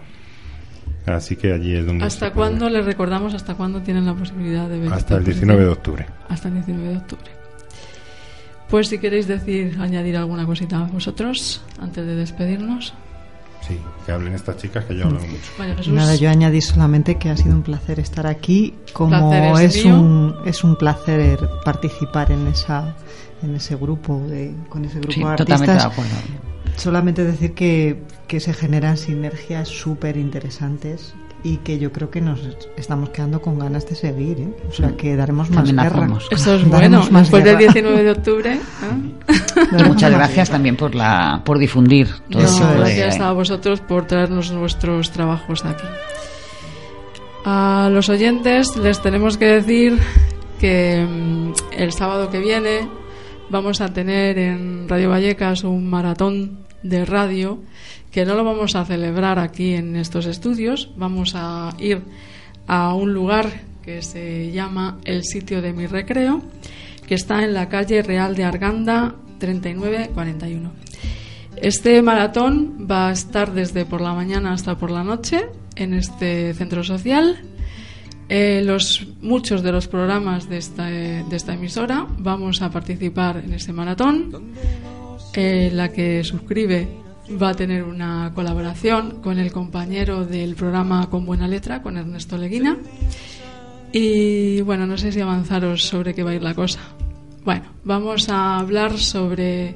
[1.06, 2.06] Así que allí es donde.
[2.06, 4.94] ¿Hasta cuándo les recordamos hasta cuándo tienen la posibilidad de ver?
[4.94, 5.50] Hasta el exposición?
[5.50, 6.06] 19 de octubre.
[6.30, 7.45] Hasta el 19 de octubre.
[8.70, 12.94] Pues si queréis decir, añadir alguna cosita vosotros antes de despedirnos.
[13.62, 15.52] Sí, que hablen estas chicas que yo hablo mucho.
[15.58, 15.94] María Jesús.
[15.94, 20.64] Nada, yo añadí solamente que ha sido un placer estar aquí, como es un es
[20.64, 22.96] un placer participar en esa
[23.42, 25.86] en ese grupo de con ese grupo Sí, de totalmente de artistas.
[25.92, 26.16] acuerdo.
[26.76, 31.16] Solamente decir que, que se generan sinergias súper interesantes
[31.46, 32.40] y que yo creo que nos
[32.76, 34.50] estamos quedando con ganas de seguir, ¿eh?
[34.68, 36.08] o sea que daremos más guerra.
[36.32, 37.12] Eso es Daremos bueno.
[37.12, 37.74] más Después del guerra.
[37.74, 38.54] 19 de octubre.
[38.54, 38.60] ¿eh?
[39.28, 43.20] Y Daremos muchas gracias también por la por difundir todo No, Eso tipo de- gracias
[43.20, 45.86] a vosotros por traernos vuestros trabajos aquí.
[47.46, 50.00] A los oyentes les tenemos que decir
[50.60, 52.88] que mm, el sábado que viene
[53.50, 57.60] vamos a tener en Radio Vallecas un maratón de radio
[58.12, 62.02] que no lo vamos a celebrar aquí en estos estudios, vamos a ir
[62.68, 63.50] a un lugar
[63.84, 66.42] que se llama El sitio de mi recreo,
[67.08, 70.72] que está en la calle Real de Arganda 3941.
[71.58, 76.54] Este maratón va a estar desde por la mañana hasta por la noche en este
[76.54, 77.40] centro social.
[78.30, 83.54] Eh, los, muchos de los programas de esta, de esta emisora vamos a participar en
[83.54, 84.54] ese maratón.
[85.38, 86.88] Eh, la que suscribe
[87.42, 92.38] va a tener una colaboración con el compañero del programa Con Buena Letra, con Ernesto
[92.38, 92.78] Leguina.
[93.92, 96.80] Y bueno, no sé si avanzaros sobre qué va a ir la cosa.
[97.44, 99.76] Bueno, vamos a hablar sobre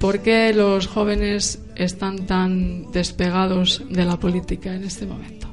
[0.00, 5.48] por qué los jóvenes están tan despegados de la política en este momento.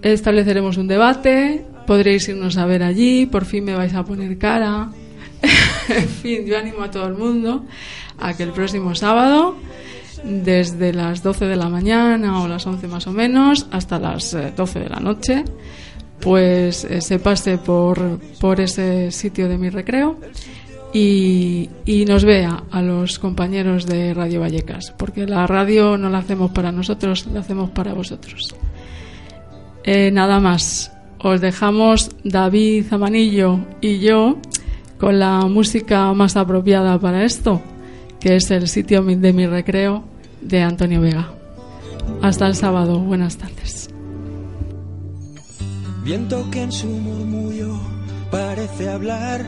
[0.00, 4.90] Estableceremos un debate, podréis irnos a ver allí, por fin me vais a poner cara.
[5.42, 7.64] En fin, yo animo a todo el mundo
[8.18, 9.56] a que el próximo sábado,
[10.24, 14.52] desde las 12 de la mañana o las 11 más o menos, hasta las eh,
[14.56, 15.44] 12 de la noche,
[16.20, 20.18] pues eh, se pase por, por ese sitio de mi recreo
[20.92, 26.18] y, y nos vea a los compañeros de Radio Vallecas, porque la radio no la
[26.18, 28.54] hacemos para nosotros, la hacemos para vosotros.
[29.84, 30.92] Eh, nada más.
[31.22, 34.38] os dejamos David Zamanillo y yo
[35.00, 37.62] con la música más apropiada para esto,
[38.20, 40.04] que es el sitio de mi recreo
[40.42, 41.32] de Antonio Vega.
[42.20, 42.98] Hasta el sábado.
[42.98, 43.88] Buenas tardes.
[46.04, 47.80] Viento que en su murmullo
[48.30, 49.46] parece hablar,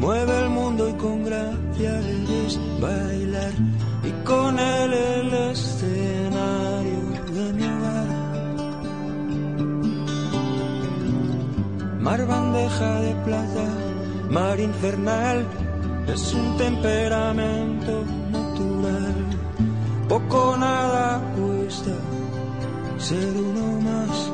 [0.00, 3.52] mueve el mundo y con gracia debes bailar
[4.02, 7.00] y con él el escenario
[7.34, 8.06] de mi hogar.
[12.00, 13.75] Mar bandeja de plata,
[14.30, 15.46] mar infernal,
[16.06, 19.14] es un temperamento natural.
[20.08, 21.92] Poco nada cuesta
[22.98, 24.32] ser uno más.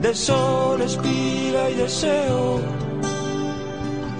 [0.00, 2.82] De sol, espiga y deseo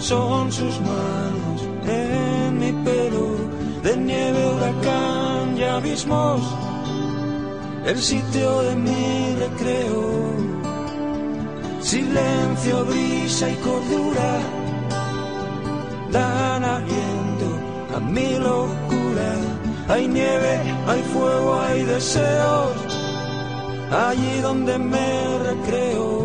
[0.03, 3.37] son sus manos en mi pelo,
[3.85, 6.43] de nieve, huracán y abismos,
[7.87, 10.52] el sitio de mi recreo.
[11.83, 14.63] Silencio, brisa y cordura
[16.13, 17.49] dan aliento
[17.97, 19.31] a mi locura.
[19.89, 22.73] Hay nieve, hay fuego, hay deseos,
[23.91, 26.22] allí donde me recreo.